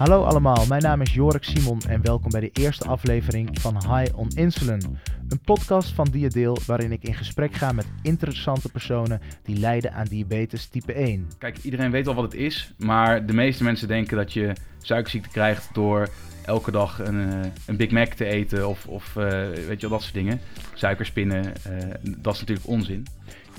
Hallo 0.00 0.22
allemaal, 0.24 0.66
mijn 0.66 0.82
naam 0.82 1.00
is 1.00 1.14
Jorik 1.14 1.44
Simon 1.44 1.80
en 1.88 2.02
welkom 2.02 2.30
bij 2.30 2.40
de 2.40 2.50
eerste 2.52 2.84
aflevering 2.88 3.60
van 3.60 3.74
High 3.74 4.18
on 4.18 4.28
Insulin. 4.28 4.98
Een 5.28 5.40
podcast 5.40 5.92
van 5.92 6.06
Diadeel 6.10 6.58
waarin 6.66 6.92
ik 6.92 7.02
in 7.02 7.14
gesprek 7.14 7.54
ga 7.54 7.72
met 7.72 7.86
interessante 8.02 8.68
personen 8.68 9.20
die 9.42 9.58
lijden 9.58 9.92
aan 9.92 10.04
diabetes 10.04 10.66
type 10.66 10.92
1. 10.92 11.28
Kijk, 11.38 11.58
iedereen 11.58 11.90
weet 11.90 12.06
al 12.06 12.14
wat 12.14 12.24
het 12.24 12.34
is, 12.34 12.72
maar 12.78 13.26
de 13.26 13.32
meeste 13.32 13.64
mensen 13.64 13.88
denken 13.88 14.16
dat 14.16 14.32
je 14.32 14.52
suikerziekte 14.82 15.28
krijgt 15.28 15.68
door 15.72 16.08
elke 16.44 16.70
dag 16.70 16.98
een, 16.98 17.30
eh, 17.30 17.50
een 17.66 17.76
Big 17.76 17.90
Mac 17.90 18.12
te 18.12 18.24
eten 18.24 18.68
of, 18.68 18.86
of 18.86 19.16
eh, 19.16 19.24
weet 19.66 19.80
je 19.80 19.88
wel, 19.88 19.90
dat 19.90 20.02
soort 20.02 20.14
dingen. 20.14 20.40
Suikerspinnen, 20.74 21.44
uh, 21.44 21.78
dat 22.18 22.34
is 22.34 22.40
natuurlijk 22.40 22.68
onzin. 22.68 23.06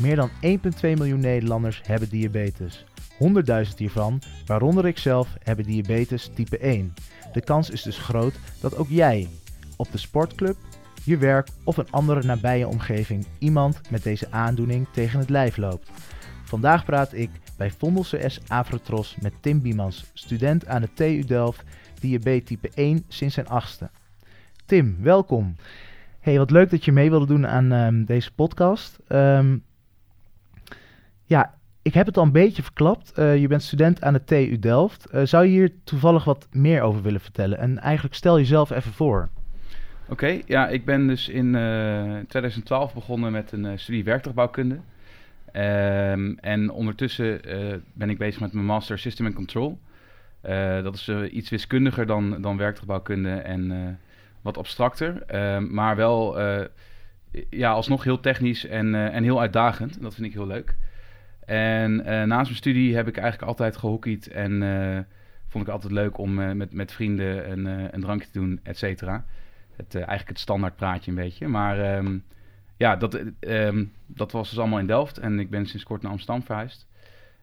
Meer 0.01 0.15
dan 0.15 0.29
1,2 0.29 0.39
miljoen 0.81 1.19
Nederlanders 1.19 1.81
hebben 1.85 2.09
diabetes. 2.09 2.85
100.000 3.67 3.75
hiervan, 3.77 4.21
waaronder 4.45 4.85
ikzelf, 4.85 5.35
hebben 5.43 5.65
diabetes 5.65 6.29
type 6.33 6.57
1. 6.57 6.93
De 7.33 7.41
kans 7.41 7.69
is 7.69 7.81
dus 7.81 7.97
groot 7.97 8.33
dat 8.61 8.77
ook 8.77 8.89
jij 8.89 9.27
op 9.75 9.91
de 9.91 9.97
sportclub, 9.97 10.55
je 11.03 11.17
werk 11.17 11.47
of 11.63 11.77
een 11.77 11.91
andere 11.91 12.23
nabije 12.23 12.67
omgeving 12.67 13.25
iemand 13.39 13.81
met 13.89 14.03
deze 14.03 14.27
aandoening 14.31 14.87
tegen 14.91 15.19
het 15.19 15.29
lijf 15.29 15.57
loopt. 15.57 15.89
Vandaag 16.43 16.85
praat 16.85 17.13
ik 17.13 17.29
bij 17.57 17.71
Vondelse 17.71 18.29
S 18.29 18.39
Afrotros 18.47 19.15
met 19.21 19.33
Tim 19.39 19.61
Biemans, 19.61 20.05
student 20.13 20.67
aan 20.67 20.81
de 20.81 20.93
TU 20.93 21.23
Delft, 21.25 21.63
diabetes 21.99 22.47
type 22.47 22.69
1 22.73 23.05
sinds 23.07 23.33
zijn 23.33 23.47
achtste. 23.47 23.89
Tim, 24.65 24.97
welkom. 24.99 25.55
Hey, 26.19 26.37
wat 26.37 26.51
leuk 26.51 26.69
dat 26.69 26.85
je 26.85 26.91
mee 26.91 27.09
wilde 27.09 27.25
doen 27.25 27.47
aan 27.47 27.71
um, 27.71 28.05
deze 28.05 28.33
podcast. 28.33 28.99
Um, 29.09 29.63
ja, 31.31 31.53
ik 31.81 31.93
heb 31.93 32.05
het 32.05 32.17
al 32.17 32.23
een 32.23 32.31
beetje 32.31 32.63
verklapt. 32.63 33.13
Uh, 33.19 33.37
je 33.37 33.47
bent 33.47 33.63
student 33.63 34.03
aan 34.03 34.13
de 34.13 34.23
TU 34.23 34.59
Delft. 34.59 35.07
Uh, 35.13 35.21
zou 35.23 35.45
je 35.45 35.49
hier 35.49 35.71
toevallig 35.83 36.23
wat 36.23 36.47
meer 36.51 36.81
over 36.81 37.01
willen 37.01 37.21
vertellen? 37.21 37.57
En 37.57 37.79
eigenlijk 37.79 38.15
stel 38.15 38.37
jezelf 38.37 38.69
even 38.69 38.93
voor. 38.93 39.29
Oké, 40.09 40.41
ja, 40.45 40.67
ik 40.67 40.85
ben 40.85 41.07
dus 41.07 41.29
in 41.29 41.55
uh, 41.55 42.19
2012 42.27 42.93
begonnen 42.93 43.31
met 43.31 43.51
een 43.51 43.79
studie 43.79 44.03
werktuigbouwkunde. 44.03 44.75
Um, 44.75 46.37
en 46.37 46.71
ondertussen 46.71 47.41
ben 47.93 48.09
ik 48.09 48.17
bezig 48.17 48.41
met 48.41 48.53
mijn 48.53 48.65
master 48.65 48.99
System 48.99 49.25
and 49.25 49.35
Control. 49.35 49.79
dat 50.83 50.95
is 50.95 51.09
iets 51.29 51.49
wiskundiger 51.49 52.05
dan, 52.05 52.41
dan 52.41 52.57
werktuigbouwkunde 52.57 53.33
en 53.33 53.99
wat 54.41 54.57
abstracter. 54.57 55.23
Ehm, 55.27 55.73
maar 55.73 55.95
wel 55.95 56.39
ja, 57.49 57.71
alsnog 57.71 58.03
heel 58.03 58.19
technisch 58.19 58.65
en, 58.65 58.95
en 58.95 59.23
heel 59.23 59.39
uitdagend. 59.39 60.01
Dat 60.01 60.15
vind 60.15 60.27
ik 60.27 60.33
heel 60.33 60.47
leuk. 60.47 60.75
En 61.51 61.91
uh, 61.99 62.05
naast 62.05 62.43
mijn 62.43 62.55
studie 62.55 62.95
heb 62.95 63.07
ik 63.07 63.17
eigenlijk 63.17 63.47
altijd 63.47 63.77
gehockeyd. 63.77 64.27
En 64.27 64.61
uh, 64.61 64.99
vond 65.47 65.67
ik 65.67 65.73
altijd 65.73 65.93
leuk 65.93 66.17
om 66.17 66.39
uh, 66.39 66.51
met, 66.51 66.73
met 66.73 66.91
vrienden 66.91 67.51
een, 67.51 67.65
een 67.93 68.01
drankje 68.01 68.29
te 68.31 68.39
doen, 68.39 68.59
et 68.63 68.77
cetera. 68.77 69.25
Het, 69.75 69.95
eigenlijk 69.95 70.29
het 70.29 70.39
standaard 70.39 70.75
praatje 70.75 71.11
een 71.11 71.17
beetje. 71.17 71.47
Maar 71.47 71.97
um, 71.97 72.23
ja, 72.77 72.95
dat, 72.95 73.19
um, 73.39 73.91
dat 74.05 74.31
was 74.31 74.49
dus 74.49 74.59
allemaal 74.59 74.79
in 74.79 74.87
Delft. 74.87 75.17
En 75.17 75.39
ik 75.39 75.49
ben 75.49 75.65
sinds 75.65 75.85
kort 75.85 76.01
naar 76.01 76.11
Amsterdam 76.11 76.43
verhuisd. 76.43 76.87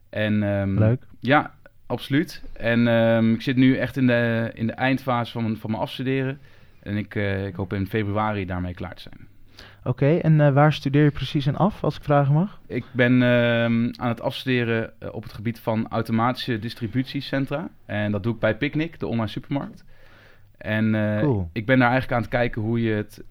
En, 0.09 0.43
um, 0.43 0.79
leuk. 0.79 1.07
Ja, 1.21 1.55
absoluut. 1.87 2.43
En 2.53 2.87
ik 3.35 3.43
zit 3.43 3.57
nu 3.57 3.77
echt 3.77 3.97
in 3.97 4.07
de, 4.07 4.51
in 4.55 4.67
de 4.67 4.73
eindfase 4.73 5.33
van 5.33 5.43
mijn, 5.43 5.57
van 5.57 5.71
mijn 5.71 5.83
afstuderen. 5.83 6.39
En 6.83 6.97
ik, 6.97 7.15
ik 7.47 7.55
hoop 7.55 7.73
in 7.73 7.87
februari 7.87 8.47
daarmee 8.47 8.75
klaar 8.75 8.95
te 8.95 9.03
zijn. 9.03 9.29
Oké, 9.79 9.89
okay, 9.89 10.19
en 10.19 10.39
uh, 10.39 10.53
waar 10.53 10.73
studeer 10.73 11.05
je 11.05 11.11
precies 11.11 11.47
in 11.47 11.57
af, 11.57 11.85
als 11.85 11.97
ik 11.97 12.03
vragen 12.03 12.35
mag? 12.35 12.61
Ik 12.67 12.85
ben 12.93 13.21
uh, 13.21 13.65
aan 13.65 14.09
het 14.09 14.21
afstuderen 14.21 14.93
uh, 15.03 15.15
op 15.15 15.23
het 15.23 15.33
gebied 15.33 15.61
van 15.61 15.89
automatische 15.89 16.59
distributiecentra. 16.59 17.69
En 17.85 18.13
dat 18.13 18.23
doe 18.23 18.35
ik 18.35 18.41
bij 18.41 18.57
Picnic, 18.57 19.01
de 19.01 19.07
online 19.07 19.29
supermarkt. 19.29 19.85
En 20.57 20.91
cool. 21.21 21.49
ik 21.53 21.67
ben 21.67 21.79
daar 21.79 21.91
eigenlijk 21.91 22.17
aan 22.17 22.23
het 22.23 22.31
kijken 22.31 22.63
hoe 22.63 22.83
je 22.83 22.93
het 22.93 23.25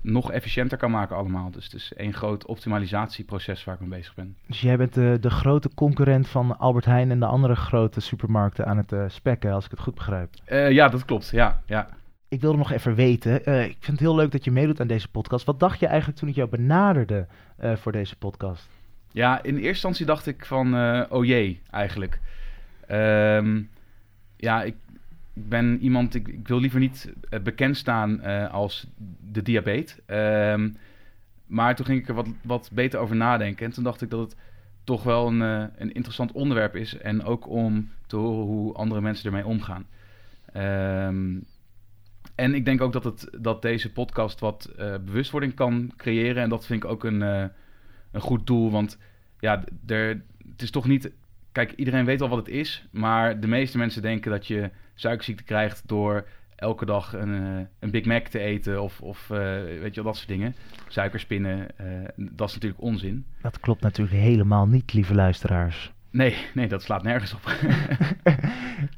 nog 0.00 0.30
efficiënter 0.30 0.78
kan 0.78 0.90
maken 0.90 1.16
allemaal. 1.16 1.50
Dus 1.50 1.64
het 1.64 1.74
is 1.74 1.92
één 1.96 2.12
groot 2.12 2.46
optimalisatieproces 2.46 3.64
waar 3.64 3.74
ik 3.74 3.80
mee 3.80 3.98
bezig 3.98 4.14
ben. 4.14 4.36
Dus 4.46 4.60
jij 4.60 4.76
bent 4.76 4.94
de, 4.94 5.18
de 5.20 5.30
grote 5.30 5.70
concurrent 5.74 6.28
van 6.28 6.58
Albert 6.58 6.84
Heijn 6.84 7.10
en 7.10 7.20
de 7.20 7.26
andere 7.26 7.56
grote 7.56 8.00
supermarkten 8.00 8.66
aan 8.66 8.76
het 8.76 9.12
spekken, 9.12 9.52
als 9.52 9.64
ik 9.64 9.70
het 9.70 9.80
goed 9.80 9.94
begrijp. 9.94 10.28
ja, 10.48 10.88
dat 10.88 11.04
klopt. 11.04 11.30
Ja, 11.30 11.62
ja 11.66 11.88
ik 12.28 12.40
wilde 12.40 12.58
nog 12.58 12.72
even 12.72 12.94
weten. 12.94 13.48
Uh, 13.48 13.64
ik 13.64 13.76
vind 13.80 13.86
het 13.86 14.00
heel 14.00 14.14
leuk 14.14 14.30
dat 14.30 14.44
je 14.44 14.50
meedoet 14.50 14.80
aan 14.80 14.86
deze 14.86 15.08
podcast. 15.08 15.44
Wat 15.44 15.60
dacht 15.60 15.80
je 15.80 15.86
eigenlijk 15.86 16.18
toen 16.18 16.28
ik 16.28 16.34
jou 16.34 16.48
benaderde 16.48 17.26
uh, 17.60 17.76
voor 17.76 17.92
deze 17.92 18.16
podcast? 18.16 18.68
Ja, 19.12 19.42
in 19.42 19.54
eerste 19.54 19.68
instantie 19.68 20.06
dacht 20.06 20.26
ik 20.26 20.46
van, 20.46 20.74
uh, 20.74 21.02
oh 21.08 21.24
jee, 21.24 21.60
eigenlijk. 21.70 22.20
Um, 22.90 23.70
ja, 24.36 24.62
ik, 24.62 24.74
ben 25.32 25.78
iemand, 25.80 26.14
ik, 26.14 26.48
wil 26.48 26.60
liever 26.60 26.80
niet 26.80 27.12
bekend 27.42 27.76
staan 27.76 28.22
als 28.50 28.86
de 29.30 29.42
diabetes. 29.42 29.98
Um, 30.06 30.76
maar 31.46 31.76
toen 31.76 31.86
ging 31.86 31.98
ik 32.00 32.08
er 32.08 32.14
wat, 32.14 32.28
wat 32.42 32.70
beter 32.72 33.00
over 33.00 33.16
nadenken. 33.16 33.66
En 33.66 33.72
toen 33.72 33.84
dacht 33.84 34.02
ik 34.02 34.10
dat 34.10 34.20
het 34.20 34.36
toch 34.84 35.02
wel 35.02 35.26
een, 35.26 35.40
een 35.76 35.92
interessant 35.92 36.32
onderwerp 36.32 36.76
is. 36.76 36.98
En 36.98 37.24
ook 37.24 37.48
om 37.48 37.90
te 38.06 38.16
horen 38.16 38.46
hoe 38.46 38.74
andere 38.74 39.00
mensen 39.00 39.26
ermee 39.26 39.46
omgaan. 39.46 39.86
Um, 40.56 41.44
en 42.36 42.54
ik 42.54 42.64
denk 42.64 42.80
ook 42.80 42.92
dat, 42.92 43.04
het, 43.04 43.28
dat 43.38 43.62
deze 43.62 43.92
podcast 43.92 44.40
wat 44.40 44.72
uh, 44.78 44.94
bewustwording 45.04 45.54
kan 45.54 45.92
creëren. 45.96 46.42
En 46.42 46.48
dat 46.48 46.66
vind 46.66 46.84
ik 46.84 46.90
ook 46.90 47.04
een, 47.04 47.20
uh, 47.20 47.44
een 48.10 48.20
goed 48.20 48.46
doel. 48.46 48.70
Want 48.70 48.98
ja, 49.40 49.64
er, 49.86 50.22
het 50.50 50.62
is 50.62 50.70
toch 50.70 50.86
niet. 50.86 51.10
Kijk, 51.52 51.72
iedereen 51.72 52.04
weet 52.04 52.20
al 52.20 52.28
wat 52.28 52.38
het 52.38 52.48
is. 52.48 52.86
Maar 52.90 53.40
de 53.40 53.46
meeste 53.46 53.78
mensen 53.78 54.02
denken 54.02 54.30
dat 54.30 54.46
je 54.46 54.70
suikerziekte 54.94 55.44
krijgt 55.44 55.88
door 55.88 56.26
elke 56.56 56.84
dag 56.84 57.12
een, 57.12 57.28
uh, 57.28 57.60
een 57.78 57.90
Big 57.90 58.04
Mac 58.04 58.26
te 58.26 58.38
eten. 58.38 58.82
Of, 58.82 59.00
of 59.00 59.26
weet 59.28 59.94
je 59.94 60.02
wel, 60.02 60.04
dat 60.04 60.16
soort 60.16 60.28
dingen. 60.28 60.54
Suikerspinnen, 60.88 61.66
dat 62.16 62.48
is 62.48 62.54
natuurlijk 62.54 62.82
onzin. 62.82 63.24
Dat 63.42 63.60
klopt 63.60 63.82
natuurlijk 63.82 64.16
helemaal 64.16 64.66
niet, 64.66 64.92
lieve 64.92 65.14
luisteraars. 65.14 65.92
Nee, 66.16 66.36
nee, 66.54 66.68
dat 66.68 66.82
slaat 66.82 67.02
nergens 67.02 67.34
op. 67.34 67.40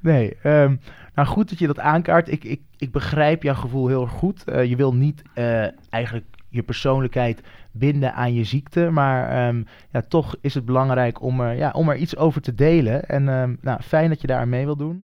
nee, 0.01 0.37
um, 0.45 0.81
nou 1.15 1.29
goed 1.29 1.49
dat 1.49 1.59
je 1.59 1.67
dat 1.67 1.79
aankaart. 1.79 2.29
Ik, 2.29 2.45
ik, 2.45 2.61
ik 2.77 2.93
begrijp 2.93 3.43
jouw 3.43 3.55
gevoel 3.55 3.89
heel 3.89 4.03
erg 4.03 4.11
goed. 4.11 4.43
Uh, 4.47 4.65
je 4.65 4.77
wil 4.77 4.95
niet 4.95 5.23
uh, 5.35 5.67
eigenlijk 5.91 6.27
je 6.49 6.63
persoonlijkheid 6.63 7.41
binden 7.73 8.15
aan 8.15 8.35
je 8.35 8.45
ziekte. 8.45 8.91
Maar 8.91 9.49
um, 9.49 9.67
ja, 9.91 10.03
toch 10.09 10.37
is 10.41 10.55
het 10.55 10.65
belangrijk 10.65 11.23
om 11.23 11.41
er, 11.41 11.57
ja, 11.57 11.71
om 11.71 11.89
er 11.89 11.97
iets 11.97 12.17
over 12.17 12.41
te 12.41 12.55
delen. 12.55 13.09
En 13.09 13.29
um, 13.29 13.59
nou, 13.61 13.81
fijn 13.83 14.09
dat 14.09 14.21
je 14.21 14.27
daar 14.27 14.41
aan 14.41 14.49
mee 14.49 14.65
wil 14.65 14.77
doen. 14.77 15.03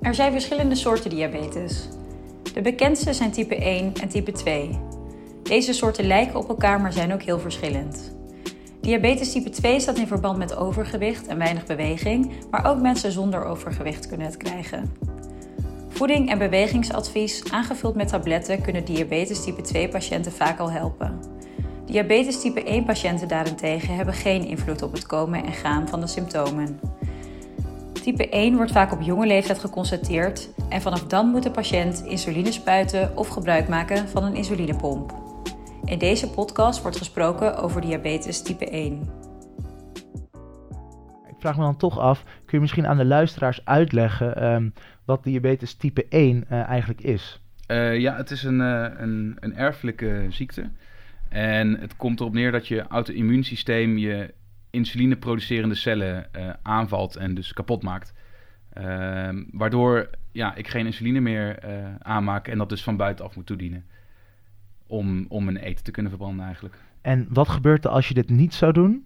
Er 0.00 0.14
zijn 0.14 0.32
verschillende 0.32 0.74
soorten 0.74 1.10
diabetes. 1.10 1.88
De 2.54 2.60
bekendste 2.62 3.12
zijn 3.12 3.30
type 3.30 3.56
1 3.56 3.94
en 3.94 4.08
type 4.08 4.32
2. 4.32 4.99
Deze 5.42 5.72
soorten 5.72 6.06
lijken 6.06 6.38
op 6.38 6.48
elkaar, 6.48 6.80
maar 6.80 6.92
zijn 6.92 7.12
ook 7.12 7.22
heel 7.22 7.38
verschillend. 7.38 8.18
Diabetes 8.80 9.32
type 9.32 9.50
2 9.50 9.80
staat 9.80 9.98
in 9.98 10.06
verband 10.06 10.38
met 10.38 10.56
overgewicht 10.56 11.26
en 11.26 11.38
weinig 11.38 11.66
beweging, 11.66 12.32
maar 12.50 12.66
ook 12.66 12.80
mensen 12.80 13.12
zonder 13.12 13.44
overgewicht 13.44 14.08
kunnen 14.08 14.26
het 14.26 14.36
krijgen. 14.36 14.92
Voeding 15.88 16.30
en 16.30 16.38
bewegingsadvies, 16.38 17.42
aangevuld 17.50 17.94
met 17.94 18.08
tabletten, 18.08 18.62
kunnen 18.62 18.84
diabetes 18.84 19.44
type 19.44 19.60
2 19.60 19.88
patiënten 19.88 20.32
vaak 20.32 20.58
al 20.58 20.70
helpen. 20.70 21.20
Diabetes 21.86 22.40
type 22.40 22.64
1 22.64 22.84
patiënten 22.84 23.28
daarentegen 23.28 23.94
hebben 23.94 24.14
geen 24.14 24.44
invloed 24.46 24.82
op 24.82 24.92
het 24.92 25.06
komen 25.06 25.44
en 25.44 25.52
gaan 25.52 25.88
van 25.88 26.00
de 26.00 26.06
symptomen. 26.06 26.80
Type 28.02 28.28
1 28.28 28.56
wordt 28.56 28.72
vaak 28.72 28.92
op 28.92 29.02
jonge 29.02 29.26
leeftijd 29.26 29.58
geconstateerd 29.58 30.48
en 30.68 30.82
vanaf 30.82 31.04
dan 31.04 31.28
moet 31.28 31.42
de 31.42 31.50
patiënt 31.50 32.02
insuline 32.06 32.52
spuiten 32.52 33.16
of 33.16 33.28
gebruik 33.28 33.68
maken 33.68 34.08
van 34.08 34.24
een 34.24 34.34
insulinepomp. 34.34 35.29
In 35.90 35.98
deze 35.98 36.30
podcast 36.30 36.82
wordt 36.82 36.96
gesproken 36.96 37.56
over 37.56 37.80
diabetes 37.80 38.42
type 38.42 38.70
1. 38.70 39.00
Ik 41.28 41.36
vraag 41.38 41.56
me 41.56 41.62
dan 41.62 41.76
toch 41.76 41.98
af, 41.98 42.22
kun 42.22 42.44
je 42.46 42.60
misschien 42.60 42.86
aan 42.86 42.96
de 42.96 43.04
luisteraars 43.04 43.64
uitleggen 43.64 44.52
um, 44.52 44.72
wat 45.04 45.24
diabetes 45.24 45.74
type 45.74 46.06
1 46.08 46.44
uh, 46.50 46.62
eigenlijk 46.62 47.00
is? 47.00 47.40
Uh, 47.68 47.98
ja, 47.98 48.16
het 48.16 48.30
is 48.30 48.42
een, 48.42 48.60
uh, 48.60 48.86
een, 48.96 49.36
een 49.40 49.54
erfelijke 49.54 50.26
ziekte. 50.28 50.70
En 51.28 51.80
het 51.80 51.96
komt 51.96 52.20
erop 52.20 52.32
neer 52.32 52.52
dat 52.52 52.68
je 52.68 52.86
auto-immuunsysteem 52.88 53.98
je 53.98 54.34
insulineproducerende 54.70 55.74
cellen 55.74 56.26
aanvalt 56.62 57.16
en 57.16 57.34
dus 57.34 57.52
kapot 57.52 57.82
maakt. 57.82 58.14
Ehm, 58.72 59.42
waardoor 59.52 60.10
ja, 60.32 60.54
ik 60.54 60.68
geen 60.68 60.86
insuline 60.86 61.20
meer 61.20 61.58
aanmaak 62.02 62.48
en 62.48 62.58
dat 62.58 62.68
dus 62.68 62.82
van 62.82 62.96
buitenaf 62.96 63.36
moet 63.36 63.46
toedienen 63.46 63.84
om, 64.90 65.26
om 65.28 65.48
een 65.48 65.56
eten 65.56 65.84
te 65.84 65.90
kunnen 65.90 66.10
verbranden 66.10 66.44
eigenlijk. 66.44 66.74
En 67.00 67.26
wat 67.28 67.48
gebeurt 67.48 67.84
er 67.84 67.90
als 67.90 68.08
je 68.08 68.14
dit 68.14 68.30
niet 68.30 68.54
zou 68.54 68.72
doen? 68.72 69.04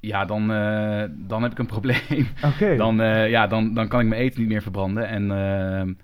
Ja, 0.00 0.24
dan, 0.24 0.50
uh, 0.50 1.04
dan 1.16 1.42
heb 1.42 1.52
ik 1.52 1.58
een 1.58 1.66
probleem. 1.66 2.28
Okay. 2.54 2.76
Dan, 2.76 3.00
uh, 3.00 3.30
ja, 3.30 3.46
dan, 3.46 3.74
dan 3.74 3.88
kan 3.88 4.00
ik 4.00 4.06
mijn 4.06 4.20
eten 4.20 4.40
niet 4.40 4.48
meer 4.48 4.62
verbranden. 4.62 5.08
En 5.08 5.22
uh, 5.30 5.94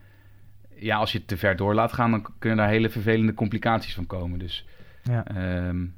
ja, 0.82 0.96
als 0.96 1.12
je 1.12 1.19
het 1.19 1.28
te 1.28 1.37
ver 1.37 1.56
door 1.56 1.75
laat 1.75 1.93
gaan, 1.93 2.11
dan 2.11 2.26
kunnen 2.38 2.58
daar 2.58 2.69
hele 2.69 2.90
vervelende 2.90 3.34
complicaties 3.34 3.94
van 3.94 4.06
komen. 4.06 4.38
Dus, 4.38 4.67
ja. 5.02 5.25
Um, 5.66 5.94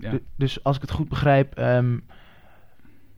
ja. 0.00 0.12
dus 0.36 0.64
als 0.64 0.76
ik 0.76 0.82
het 0.82 0.90
goed 0.90 1.08
begrijp, 1.08 1.58
um, 1.58 2.04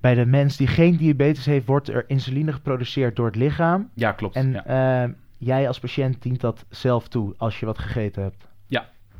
bij 0.01 0.15
de 0.15 0.27
mens 0.27 0.57
die 0.57 0.67
geen 0.67 0.97
diabetes 0.97 1.47
heeft, 1.47 1.67
wordt 1.67 1.89
er 1.89 2.05
insuline 2.07 2.53
geproduceerd 2.53 3.17
door 3.17 3.27
het 3.27 3.37
lichaam. 3.37 3.91
Ja, 3.95 4.13
klopt. 4.13 4.37
En 4.37 4.53
ja. 4.53 5.05
eh, 5.05 5.11
jij 5.39 5.69
als 5.69 5.79
patiënt 5.79 6.23
dient 6.23 6.41
dat 6.41 6.65
zelf 6.69 7.09
toe 7.09 7.35
als 7.37 7.61
je 7.61 7.67
wat 7.67 7.79
gegeten 7.79 8.23
hebt. 8.23 8.49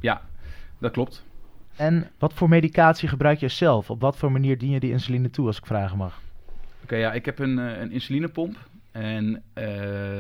Ja, 0.07 0.21
dat 0.79 0.93
klopt. 0.93 1.25
En 1.77 2.11
wat 2.19 2.33
voor 2.33 2.49
medicatie 2.49 3.09
gebruik 3.09 3.39
je 3.39 3.49
zelf? 3.49 3.91
Op 3.91 4.01
wat 4.01 4.17
voor 4.17 4.33
manier 4.33 4.59
dien 4.59 4.71
je 4.71 4.81
die 4.81 4.91
insuline 4.91 5.31
toe, 5.31 5.47
als 5.47 5.59
ik 5.59 5.67
vragen 5.67 5.97
mag? 5.97 6.21
Oké, 6.83 6.97
ja, 6.97 7.13
ik 7.13 7.25
heb 7.25 7.39
een, 7.39 7.59
eh, 7.59 7.81
een 7.81 7.93
insulinepomp. 7.93 8.57
En 8.91 9.43
eh, 9.53 9.65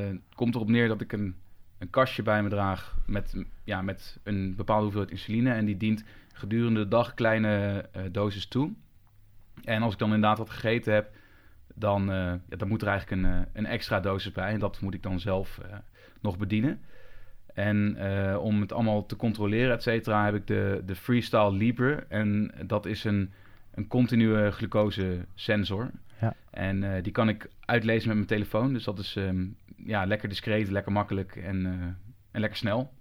het 0.09 0.35
komt 0.35 0.55
erop 0.55 0.69
neer 0.69 0.88
dat 0.88 1.00
ik 1.00 1.12
een, 1.12 1.35
een 1.79 1.91
kastje 1.91 2.23
bij 2.23 2.43
me 2.43 2.49
draag 2.49 2.97
met, 3.06 3.44
ja, 3.65 3.83
met 3.83 4.19
een 4.23 4.55
bepaalde 4.56 4.83
hoeveelheid 4.83 5.12
insuline. 5.12 5.53
En 5.53 5.65
die 5.65 5.77
dient 5.77 6.05
gedurende 6.33 6.81
de 6.81 6.88
dag 6.88 7.15
kleine 7.15 7.85
eh 7.93 8.03
doses 8.12 8.47
toe. 8.47 8.73
En 9.65 9.83
als 9.83 9.93
ik 9.93 9.99
dan 9.99 10.15
inderdaad 10.15 10.38
wat 10.38 10.50
gegeten 10.50 10.94
heb, 10.94 11.11
dan, 11.75 12.06
ja, 12.49 12.56
dan 12.56 12.69
moet 12.69 12.83
er 12.83 12.88
eigenlijk 12.88 13.23
een, 13.23 13.47
een 13.53 13.67
extra 13.67 14.00
dosis 14.00 14.33
bij. 14.33 14.53
En 14.53 14.59
dat 14.59 14.81
moet 14.81 14.94
ik 14.94 15.03
dan 15.03 15.21
zelf 15.21 15.61
nog 16.21 16.38
bedienen. 16.38 16.81
En 17.56 17.97
eh, 17.97 18.37
om 18.43 18.61
het 18.61 18.73
allemaal 18.73 19.06
te 19.06 19.17
controleren, 19.17 19.75
et 19.75 19.82
cetera, 19.82 20.25
heb 20.25 20.35
ik 20.35 20.47
de, 20.47 20.82
de 20.87 20.94
Freestyle 20.94 21.53
Libre. 21.53 22.05
En 22.08 22.53
dat 22.67 22.87
is 22.87 23.05
een, 23.05 23.32
een 23.75 23.87
continue 23.87 24.50
glucose-sensor. 24.50 25.91
Ja. 26.20 26.35
En 26.50 26.94
eh, 26.94 27.03
die 27.03 27.12
kan 27.12 27.29
ik 27.29 27.49
uitlezen 27.64 28.08
met 28.08 28.17
mijn 28.17 28.29
telefoon. 28.29 28.73
Dus 28.73 28.85
dat 28.85 28.99
is 28.99 29.17
ehm, 29.17 29.44
ja, 29.76 30.05
lekker 30.05 30.29
discreet, 30.29 30.70
lekker 30.70 30.93
makkelijk 30.93 31.37
en, 31.37 31.67
eh, 31.67 31.73
en 32.31 32.41
lekker 32.41 32.58
snel. 32.58 32.93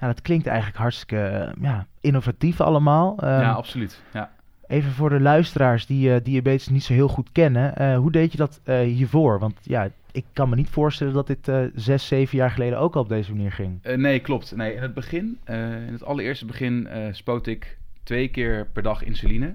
Ja, 0.00 0.06
dat 0.06 0.22
klinkt 0.22 0.46
eigenlijk 0.46 0.78
hartstikke 0.78 1.54
ja, 1.60 1.86
innovatief 2.00 2.60
allemaal. 2.60 3.18
Ehm, 3.18 3.40
ja, 3.40 3.52
absoluut. 3.52 4.02
Ja. 4.12 4.30
Even 4.68 4.92
voor 4.92 5.10
de 5.10 5.20
luisteraars 5.20 5.86
die 5.86 6.12
eh, 6.12 6.24
diabetes 6.24 6.68
niet 6.68 6.84
zo 6.84 6.92
heel 6.92 7.08
goed 7.08 7.32
kennen. 7.32 7.76
eh, 7.76 7.98
hoe 7.98 8.12
deed 8.12 8.32
je 8.32 8.38
dat 8.38 8.60
eh, 8.64 8.80
hiervoor? 8.80 9.38
Want 9.38 9.58
ja, 9.62 9.90
ik 10.12 10.24
kan 10.32 10.48
me 10.48 10.56
niet 10.56 10.68
voorstellen 10.68 11.12
dat 11.12 11.26
dit 11.26 11.50
zes, 11.74 12.06
zeven 12.06 12.38
jaar 12.38 12.50
geleden 12.50 12.78
ook 12.78 12.94
al 12.94 13.02
op 13.02 13.08
deze 13.08 13.32
manier 13.32 13.52
ging. 13.52 13.82
Nee, 13.96 14.20
klopt. 14.20 14.56
Nee, 14.56 14.74
in 14.74 14.82
het 14.82 14.94
begin, 14.94 15.38
in 15.46 15.92
het 15.92 16.04
allereerste 16.04 16.46
begin, 16.46 16.88
spoot 17.12 17.46
ik 17.46 17.78
twee 18.02 18.28
keer 18.28 18.66
per 18.72 18.82
dag 18.82 19.02
insuline. 19.02 19.54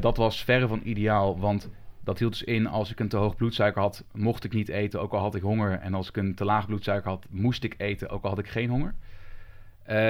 Dat 0.00 0.16
was 0.16 0.44
verre 0.44 0.68
van 0.68 0.80
ideaal, 0.84 1.38
want 1.38 1.70
dat 2.04 2.18
hield 2.18 2.32
dus 2.32 2.42
in 2.42 2.66
als 2.66 2.90
ik 2.90 3.00
een 3.00 3.08
te 3.08 3.16
hoog 3.16 3.36
bloedsuiker 3.36 3.82
had, 3.82 4.04
mocht 4.12 4.44
ik 4.44 4.52
niet 4.52 4.68
eten, 4.68 5.00
ook 5.00 5.12
al 5.12 5.20
had 5.20 5.34
ik 5.34 5.42
honger. 5.42 5.78
En 5.78 5.94
als 5.94 6.08
ik 6.08 6.16
een 6.16 6.34
te 6.34 6.44
laag 6.44 6.66
bloedsuiker 6.66 7.10
had, 7.10 7.26
moest 7.30 7.64
ik 7.64 7.74
eten, 7.78 8.08
ook 8.08 8.22
al 8.22 8.30
had 8.30 8.38
ik 8.38 8.48
geen 8.48 8.70
honger. 8.70 8.94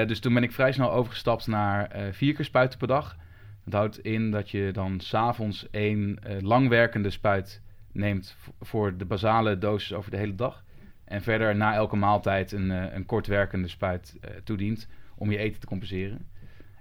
Dus 0.06 0.20
toen 0.20 0.34
ben 0.34 0.43
ik 0.43 0.52
vrij 0.52 0.73
snel 0.73 0.93
overgestapt 0.93 1.46
naar 1.46 1.90
vier 2.12 2.34
keer 2.34 2.44
spuiten 2.44 2.78
per 2.78 2.88
dag. 2.88 3.17
Dat 3.67 3.75
houdt 3.75 3.99
in 3.99 4.31
dat 4.31 4.51
je 4.51 4.71
dan 4.73 5.01
s'avonds 5.01 5.71
één 5.71 6.19
eh, 6.23 6.41
langwerkende 6.41 7.11
spuit 7.11 7.63
neemt 7.93 8.37
voor 8.61 8.97
de 8.97 9.05
basale 9.05 9.59
dosis 9.59 9.93
over 9.93 10.11
de 10.11 10.17
hele 10.17 10.35
dag. 10.35 10.65
En 11.05 11.23
verder 11.23 11.57
na 11.57 11.75
elke 11.75 11.97
maaltijd 11.97 12.53
een, 12.53 12.71
eh, 12.71 12.95
een 12.95 13.07
kortwerkende 13.07 13.69
spuit 13.69 14.17
eh, 14.21 14.31
toedient 14.45 14.89
om 15.15 15.31
je 15.31 15.39
eten 15.39 15.61
te 15.61 15.67
compenseren. 15.67 16.27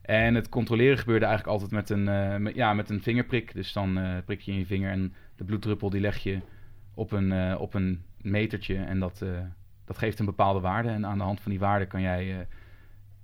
En 0.02 0.36
het 0.36 0.50
controleren 0.50 0.98
gebeurde 0.98 1.26
eigenlijk 1.26 1.54
altijd 1.60 1.72
met 1.72 1.90
een, 1.90 2.54
ja, 2.56 2.74
met 2.74 2.90
een 2.90 3.02
vingerprik. 3.02 3.54
Dus 3.54 3.74
dan 3.74 4.00
prik 4.26 4.42
je 4.42 4.52
in 4.52 4.58
je 4.58 4.66
vinger 4.66 4.92
en 4.92 5.14
de 5.36 5.44
bloeddruppel 5.44 5.90
die 5.90 6.02
leg 6.02 6.18
je 6.18 6.40
op 6.94 7.12
een, 7.12 7.58
op 7.58 7.74
een 7.74 8.04
metertje. 8.22 8.76
En 8.76 9.00
dat, 9.00 9.26
dat 9.86 9.98
geeft 9.98 10.20
een 10.20 10.26
bepaalde 10.26 10.60
waarde. 10.60 10.90
En 10.90 11.06
aan 11.06 11.18
de 11.18 11.24
hand 11.24 11.42
van 11.42 11.52
die 11.52 11.60
waarde 11.60 11.86
kan 11.86 12.02
jij 12.02 12.48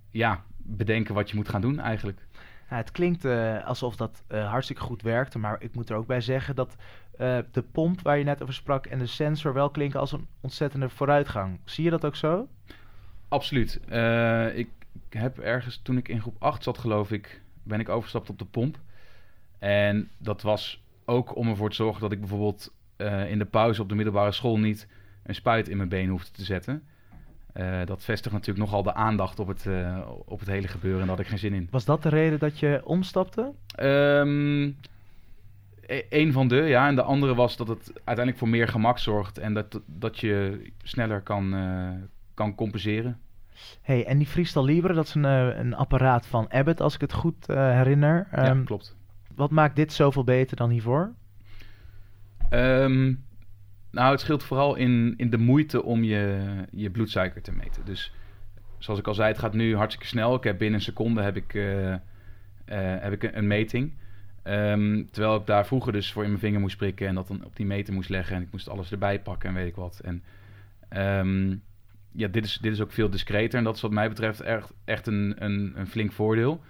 ja, 0.09 0.43
bedenken 0.57 1.15
wat 1.15 1.29
je 1.29 1.35
moet 1.35 1.49
gaan 1.49 1.61
doen 1.61 1.79
eigenlijk. 1.79 2.27
Ja, 2.71 2.77
het 2.77 2.91
klinkt 2.91 3.25
eh, 3.25 3.65
alsof 3.65 3.95
dat 3.95 4.23
eh, 4.27 4.49
hartstikke 4.49 4.81
goed 4.81 5.01
werkte, 5.01 5.39
maar 5.39 5.61
ik 5.61 5.75
moet 5.75 5.89
er 5.89 5.95
ook 5.95 6.07
bij 6.07 6.21
zeggen 6.21 6.55
dat 6.55 6.75
eh, 7.17 7.37
de 7.51 7.61
pomp 7.61 8.01
waar 8.01 8.17
je 8.17 8.23
net 8.23 8.41
over 8.41 8.53
sprak 8.53 8.85
en 8.85 8.99
de 8.99 9.05
sensor 9.05 9.53
wel 9.53 9.69
klinken 9.69 9.99
als 9.99 10.11
een 10.11 10.27
ontzettende 10.41 10.89
vooruitgang. 10.89 11.59
Zie 11.65 11.83
je 11.83 11.89
dat 11.89 12.05
ook 12.05 12.15
zo? 12.15 12.47
Absoluut. 13.27 13.79
Ik 14.53 14.69
heb 15.09 15.39
ergens, 15.39 15.79
toen 15.83 15.97
ik 15.97 16.07
in 16.07 16.21
groep 16.21 16.35
8 16.39 16.63
zat 16.63 16.77
geloof 16.77 17.11
ik, 17.11 17.41
ben 17.63 17.79
ik 17.79 17.89
overgestapt 17.89 18.29
op 18.29 18.39
de 18.39 18.45
pomp. 18.45 18.79
En 19.59 20.09
dat 20.17 20.41
was 20.41 20.83
ook 21.05 21.35
om 21.35 21.47
ervoor 21.47 21.69
te 21.69 21.75
zorgen 21.75 22.01
dat 22.01 22.11
ik 22.11 22.19
bijvoorbeeld 22.19 22.73
in 23.27 23.37
de 23.37 23.47
pauze 23.49 23.81
op 23.81 23.89
de 23.89 23.95
middelbare 23.95 24.31
school 24.31 24.59
niet 24.59 24.87
een 25.23 25.35
spuit 25.35 25.69
in 25.69 25.77
mijn 25.77 25.89
been 25.89 26.09
hoefde 26.09 26.31
te 26.31 26.43
zetten. 26.43 26.83
Eh, 27.53 27.79
dat 27.85 28.03
vestigt 28.03 28.33
natuurlijk 28.33 28.65
nogal 28.65 28.83
de 28.83 28.93
aandacht 28.93 29.39
op 29.39 29.47
het, 29.47 29.65
eh, 29.65 29.97
op 30.25 30.39
het 30.39 30.49
hele 30.49 30.67
gebeuren 30.67 30.99
en 31.01 31.07
daar 31.07 31.15
had 31.15 31.25
ik 31.25 31.31
geen 31.31 31.39
zin 31.39 31.53
in. 31.53 31.67
Was 31.71 31.85
dat 31.85 32.03
de 32.03 32.09
reden 32.09 32.39
dat 32.39 32.59
je 32.59 32.81
omstapte? 32.83 33.51
Ehm 33.75 34.63
e- 35.85 36.05
een 36.09 36.31
van 36.31 36.47
de, 36.47 36.55
ja. 36.55 36.87
En 36.87 36.95
de 36.95 37.01
andere 37.03 37.35
was 37.35 37.57
dat 37.57 37.67
het 37.67 37.91
uiteindelijk 37.93 38.37
voor 38.37 38.49
meer 38.49 38.67
gemak 38.67 38.97
zorgt 38.97 39.37
en 39.37 39.53
dat, 39.53 39.79
dat 39.85 40.19
je 40.19 40.61
sneller 40.83 41.21
kan, 41.21 41.53
eh, 41.53 41.89
kan 42.33 42.55
compenseren. 42.55 43.19
hey, 43.81 44.05
en 44.05 44.17
die 44.17 44.27
Freestyle 44.27 44.65
Libre, 44.65 44.93
dat 44.93 45.05
is 45.07 45.13
een, 45.15 45.23
een 45.23 45.73
apparaat 45.75 46.25
van 46.25 46.51
Abbott, 46.51 46.81
als 46.81 46.95
ik 46.95 47.01
het 47.01 47.13
goed 47.13 47.47
herinner. 47.47 48.27
ja, 48.31 48.37
Ehm, 48.37 48.63
klopt. 48.63 48.95
wat 49.35 49.49
maakt 49.51 49.75
dit 49.75 49.93
zoveel 49.93 50.23
beter 50.23 50.55
dan 50.57 50.69
hiervoor? 50.69 51.11
Ehm, 52.49 53.13
nou, 53.91 54.11
het 54.11 54.19
scheelt 54.19 54.43
vooral 54.43 54.75
in, 54.75 55.13
in 55.17 55.29
de 55.29 55.37
moeite 55.37 55.83
om 55.83 56.03
je, 56.03 56.43
je 56.71 56.89
bloedsuiker 56.89 57.41
te 57.41 57.51
meten. 57.51 57.85
Dus 57.85 58.13
zoals 58.77 58.99
ik 58.99 59.07
al 59.07 59.13
zei, 59.13 59.27
het 59.27 59.39
gaat 59.39 59.53
nu 59.53 59.75
hartstikke 59.75 60.07
snel. 60.07 60.35
Ik 60.35 60.43
heb 60.43 60.57
binnen 60.57 60.79
een 60.79 60.85
seconde 60.85 61.21
heb 61.21 61.35
ik, 61.35 61.53
eh, 61.53 61.93
eh, 61.93 61.99
heb 63.01 63.13
ik 63.13 63.23
een, 63.23 63.47
meting. 63.47 63.93
Ehm, 64.43 65.03
terwijl 65.11 65.35
ik 65.35 65.45
daar 65.45 65.65
vroeger 65.65 65.93
dus 65.93 66.11
voor 66.11 66.23
in 66.23 66.29
mijn 66.29 66.41
vinger 66.41 66.59
moest 66.59 66.77
prikken 66.77 67.07
en 67.07 67.15
dat 67.15 67.27
dan 67.27 67.45
op 67.45 67.55
die 67.55 67.65
meter 67.65 67.93
moest 67.93 68.09
leggen. 68.09 68.35
En 68.35 68.41
ik 68.41 68.51
moest 68.51 68.69
alles 68.69 68.91
erbij 68.91 69.21
pakken 69.21 69.49
en 69.49 69.55
weet 69.55 69.67
ik 69.67 69.75
wat. 69.75 69.99
En 69.99 70.23
ehm, 70.89 71.55
ja, 72.11 72.27
dit 72.27 72.45
is, 72.45 72.57
dit 72.57 72.71
is 72.71 72.81
ook 72.81 72.91
veel 72.91 73.09
discreter. 73.09 73.57
En 73.57 73.63
dat 73.63 73.75
is 73.75 73.81
wat 73.81 73.91
mij 73.91 74.09
betreft 74.09 74.41
echt, 74.41 74.73
echt 74.85 75.07
een, 75.07 75.35
een, 75.37 75.73
een 75.75 75.87
flink 75.87 76.11
voordeel. 76.11 76.61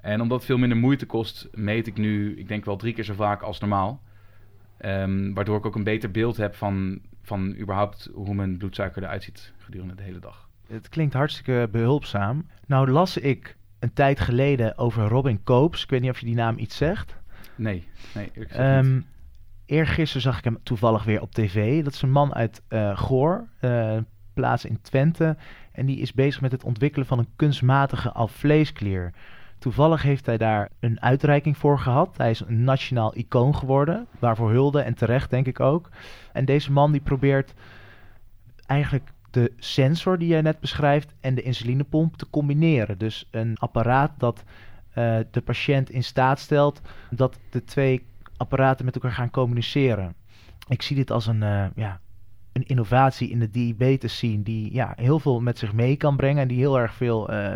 En 0.00 0.20
omdat 0.20 0.36
het 0.36 0.46
veel 0.46 0.58
minder 0.58 0.78
moeite 0.78 1.06
kost, 1.06 1.48
meet 1.52 1.86
ik 1.86 1.96
nu, 1.96 2.38
ik 2.38 2.48
denk 2.48 2.64
wel 2.64 2.76
drie 2.76 2.92
keer 2.92 3.04
zo 3.04 3.14
vaak 3.14 3.42
als 3.42 3.60
normaal. 3.60 4.02
Ehm, 4.78 5.32
waardoor 5.32 5.58
ik 5.58 5.66
ook 5.66 5.74
een 5.74 5.84
beter 5.84 6.10
beeld 6.10 6.36
heb 6.36 6.54
van, 6.54 7.00
van 7.22 7.56
überhaupt 7.58 8.10
hoe 8.14 8.34
mijn 8.34 8.56
bloedsuiker 8.56 9.02
eruit 9.02 9.22
ziet 9.22 9.52
gedurende 9.58 9.94
de 9.94 10.02
hele 10.02 10.18
dag. 10.18 10.48
Het 10.66 10.88
klinkt 10.88 11.14
hartstikke 11.14 11.68
behulpzaam. 11.72 12.46
Nou 12.66 12.90
las 12.90 13.16
ik 13.16 13.56
een 13.78 13.92
tijd 13.92 14.20
geleden 14.20 14.78
over 14.78 15.08
Robin 15.08 15.42
Koops. 15.42 15.82
Ik 15.82 15.90
weet 15.90 16.00
niet 16.00 16.10
of 16.10 16.20
je 16.20 16.26
die 16.26 16.34
naam 16.34 16.58
iets 16.58 16.76
zegt. 16.76 17.16
Nee, 17.56 17.88
nee. 18.14 18.30
Ehm 18.48 18.98
eergisteren 19.66 20.22
zag 20.22 20.38
ik 20.38 20.44
hem 20.44 20.58
toevallig 20.62 21.04
weer 21.04 21.20
op 21.20 21.32
tv. 21.32 21.84
Dat 21.84 21.92
is 21.92 22.02
een 22.02 22.10
man 22.10 22.34
uit 22.34 22.62
eh, 22.68 22.98
Goor, 22.98 23.48
eh, 23.60 23.96
plaats 24.34 24.64
in 24.64 24.80
Twente. 24.82 25.36
En 25.72 25.86
die 25.86 25.98
is 25.98 26.12
bezig 26.12 26.40
met 26.40 26.52
het 26.52 26.64
ontwikkelen 26.64 27.06
van 27.06 27.18
een 27.18 27.28
kunstmatige 27.36 28.12
alvleesklier. 28.12 29.12
Toevallig 29.58 30.02
heeft 30.02 30.26
hij 30.26 30.36
daar 30.36 30.70
een 30.80 31.00
uitreiking 31.02 31.56
voor 31.56 31.78
gehad. 31.78 32.16
Hij 32.16 32.30
is 32.30 32.40
een 32.40 32.64
nationaal 32.64 33.16
icoon 33.16 33.56
geworden. 33.56 34.06
Waarvoor 34.18 34.50
hulde 34.50 34.80
en 34.80 34.94
terecht 34.94 35.30
denk 35.30 35.46
ik 35.46 35.60
ook. 35.60 35.88
En 36.32 36.44
deze 36.44 36.72
man 36.72 36.92
die 36.92 37.00
probeert 37.00 37.54
eigenlijk 38.66 39.12
de 39.30 39.52
sensor 39.56 40.18
die 40.18 40.28
jij 40.28 40.40
net 40.40 40.60
beschrijft 40.60 41.14
en 41.20 41.34
de 41.34 41.42
insulinepomp 41.42 42.16
te 42.16 42.30
combineren. 42.30 42.98
Dus 42.98 43.28
een 43.30 43.56
apparaat 43.58 44.12
dat 44.18 44.44
eh, 44.92 45.18
de 45.30 45.40
patiënt 45.40 45.90
in 45.90 46.04
staat 46.04 46.38
stelt 46.38 46.80
dat 47.10 47.38
de 47.50 47.64
twee 47.64 48.06
apparaten 48.36 48.84
met 48.84 48.94
elkaar 48.94 49.12
gaan 49.12 49.30
communiceren. 49.30 50.14
Ik 50.68 50.82
zie 50.82 50.96
dit 50.96 51.10
als 51.10 51.26
een, 51.26 51.42
eh, 51.42 51.66
ja, 51.74 52.00
een 52.52 52.66
innovatie 52.66 53.30
in 53.30 53.38
de 53.38 53.50
diabetes 53.50 54.16
scene 54.16 54.42
die 54.42 54.72
ja, 54.72 54.92
heel 54.96 55.18
veel 55.18 55.40
met 55.40 55.58
zich 55.58 55.72
mee 55.72 55.96
kan 55.96 56.16
brengen 56.16 56.42
en 56.42 56.48
die 56.48 56.58
heel 56.58 56.78
erg 56.78 56.94
veel 56.94 57.28
eh, 57.28 57.52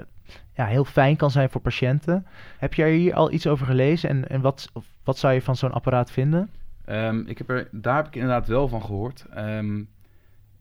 ja, 0.60 0.66
heel 0.66 0.84
fijn 0.84 1.16
kan 1.16 1.30
zijn 1.30 1.50
voor 1.50 1.60
patiënten. 1.60 2.26
Heb 2.58 2.74
jij 2.74 2.94
hier 2.94 3.14
al 3.14 3.32
iets 3.32 3.46
over 3.46 3.66
gelezen 3.66 4.08
en, 4.08 4.28
en 4.28 4.40
wat, 4.40 4.72
wat 5.04 5.18
zou 5.18 5.34
je 5.34 5.42
van 5.42 5.56
zo'n 5.56 5.72
apparaat 5.72 6.10
vinden? 6.10 6.50
Ehm, 6.84 7.22
ik 7.26 7.38
heb 7.38 7.50
er, 7.50 7.68
daar 7.72 7.96
heb 7.96 8.06
ik 8.06 8.14
inderdaad 8.14 8.48
wel 8.48 8.68
van 8.68 8.82
gehoord. 8.82 9.26
Ehm, 9.34 9.82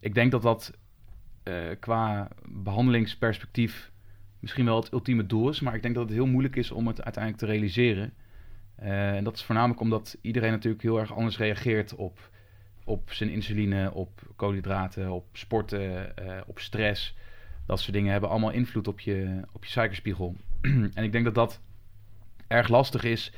ik 0.00 0.14
denk 0.14 0.30
dat 0.30 0.42
dat 0.42 0.72
eh, 1.42 1.54
qua 1.80 2.28
behandelingsperspectief 2.44 3.90
misschien 4.38 4.64
wel 4.64 4.76
het 4.76 4.92
ultieme 4.92 5.26
doel 5.26 5.48
is. 5.48 5.60
Maar 5.60 5.74
ik 5.74 5.82
denk 5.82 5.94
dat 5.94 6.04
het 6.04 6.12
heel 6.12 6.26
moeilijk 6.26 6.56
is 6.56 6.70
om 6.70 6.86
het 6.86 7.02
uiteindelijk 7.02 7.44
te 7.44 7.50
realiseren. 7.50 8.12
Eh, 8.74 9.16
en 9.16 9.24
dat 9.24 9.36
is 9.36 9.42
voornamelijk 9.42 9.80
omdat 9.80 10.18
iedereen 10.20 10.50
natuurlijk 10.50 10.82
heel 10.82 10.98
erg 10.98 11.14
anders 11.14 11.38
reageert 11.38 11.94
op, 11.94 12.30
op 12.84 13.12
zijn 13.12 13.30
insuline, 13.30 13.92
op 13.92 14.22
koolhydraten, 14.36 15.10
op 15.10 15.26
sporten, 15.32 16.16
eh, 16.16 16.40
op 16.46 16.58
stress. 16.58 17.16
Dat 17.70 17.80
soort 17.80 17.92
dingen 17.92 18.12
hebben 18.12 18.30
allemaal 18.30 18.50
invloed 18.50 18.88
op 18.88 19.00
je, 19.00 19.40
op 19.52 19.64
je 19.64 19.70
suikerspiegel. 19.70 20.36
en 20.94 21.04
ik 21.04 21.12
denk 21.12 21.24
dat 21.24 21.34
dat 21.34 21.60
erg 22.46 22.68
lastig 22.68 23.04
is 23.04 23.32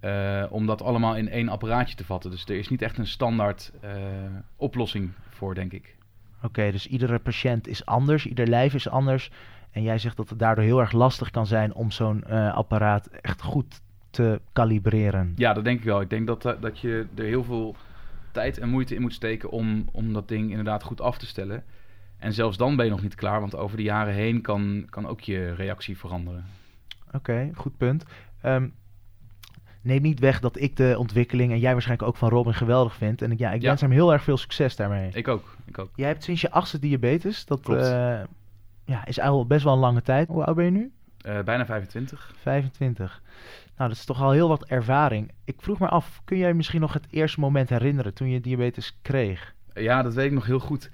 eh, 0.00 0.44
om 0.50 0.66
dat 0.66 0.82
allemaal 0.82 1.16
in 1.16 1.28
één 1.28 1.48
apparaatje 1.48 1.96
te 1.96 2.04
vatten. 2.04 2.30
Dus 2.30 2.44
er 2.44 2.58
is 2.58 2.68
niet 2.68 2.82
echt 2.82 2.98
een 2.98 3.06
standaard 3.06 3.72
eh, 3.80 3.92
oplossing 4.56 5.10
voor, 5.28 5.54
denk 5.54 5.72
ik. 5.72 5.96
Oké, 6.42 6.70
dus 6.70 6.86
iedere 6.86 7.18
patiënt 7.18 7.68
is 7.68 7.86
anders, 7.86 8.26
ieder 8.26 8.46
lijf 8.46 8.74
is 8.74 8.88
anders. 8.88 9.30
En 9.70 9.82
jij 9.82 9.98
zegt 9.98 10.16
dat 10.16 10.28
het 10.28 10.38
daardoor 10.38 10.64
heel 10.64 10.80
erg 10.80 10.92
lastig 10.92 11.30
kan 11.30 11.46
zijn 11.46 11.74
om 11.74 11.90
zo'n 11.90 12.24
eh, 12.24 12.54
apparaat 12.54 13.06
echt 13.06 13.42
goed 13.42 13.80
te 14.10 14.40
kalibreren. 14.52 15.32
Ja, 15.36 15.52
dat 15.52 15.64
denk 15.64 15.78
ik 15.78 15.84
wel. 15.84 16.00
Ik 16.00 16.10
denk 16.10 16.26
dat, 16.26 16.42
dat 16.42 16.78
je 16.78 17.06
er 17.14 17.24
heel 17.24 17.44
veel 17.44 17.76
tijd 18.32 18.58
en 18.58 18.68
moeite 18.68 18.94
in 18.94 19.00
moet 19.00 19.14
steken 19.14 19.50
om, 19.50 19.88
om 19.92 20.12
dat 20.12 20.28
ding 20.28 20.50
inderdaad 20.50 20.82
goed 20.82 21.00
af 21.00 21.18
te 21.18 21.26
stellen. 21.26 21.64
En 22.22 22.32
zelfs 22.32 22.56
dan 22.56 22.76
ben 22.76 22.84
je 22.84 22.90
nog 22.90 23.02
niet 23.02 23.14
klaar, 23.14 23.40
want 23.40 23.56
over 23.56 23.76
de 23.76 23.82
jaren 23.82 24.14
heen 24.14 24.40
kan, 24.40 24.86
kan 24.90 25.06
ook 25.06 25.20
je 25.20 25.54
reactie 25.54 25.98
veranderen. 25.98 26.44
Oké, 27.12 27.50
goed 27.54 27.76
punt. 27.76 28.04
Ehm, 28.42 28.68
neem 29.82 30.02
niet 30.02 30.18
weg 30.20 30.40
dat 30.40 30.60
ik 30.60 30.76
de 30.76 30.94
ontwikkeling 30.98 31.52
en 31.52 31.58
jij 31.58 31.72
waarschijnlijk 31.72 32.08
ook 32.08 32.16
van 32.16 32.28
Robin 32.28 32.54
geweldig 32.54 32.94
vindt. 32.94 33.22
En 33.22 33.32
ik, 33.32 33.38
ja, 33.38 33.52
ik 33.52 33.60
Ja. 33.62 33.68
wens 33.68 33.80
hem 33.80 33.90
heel 33.90 34.12
erg 34.12 34.22
veel 34.22 34.36
succes 34.36 34.76
daarmee. 34.76 35.10
Ik 35.12 35.28
ook, 35.28 35.56
ik 35.64 35.78
ook. 35.78 35.90
Jij 35.94 36.08
hebt 36.08 36.24
sinds 36.24 36.40
je 36.40 36.50
achtste 36.50 36.78
diabetes. 36.78 37.44
Dat 37.44 37.68
eh, 37.68 38.20
ja, 38.84 39.06
is 39.06 39.20
al 39.20 39.46
best 39.46 39.64
wel 39.64 39.72
een 39.72 39.78
lange 39.78 40.02
tijd. 40.02 40.28
Hoe 40.28 40.44
oud 40.44 40.56
ben 40.56 40.64
je 40.64 40.70
nu? 40.70 40.92
Eh, 41.20 41.40
bijna 41.42 41.66
25. 41.66 42.34
25. 42.40 43.22
Nou, 43.76 43.88
dat 43.88 43.98
is 43.98 44.04
toch 44.04 44.22
al 44.22 44.30
heel 44.30 44.48
wat 44.48 44.64
ervaring. 44.64 45.30
Ik 45.44 45.54
vroeg 45.62 45.78
me 45.78 45.88
af, 45.88 46.20
kun 46.24 46.36
jij 46.38 46.54
misschien 46.54 46.80
nog 46.80 46.92
het 46.92 47.06
eerste 47.10 47.40
moment 47.40 47.68
herinneren 47.68 48.14
toen 48.14 48.28
je 48.30 48.40
diabetes 48.40 48.98
kreeg? 49.02 49.54
Ja, 49.74 50.02
dat 50.02 50.14
weet 50.14 50.26
ik 50.26 50.32
nog 50.32 50.46
heel 50.46 50.58
goed. 50.58 50.90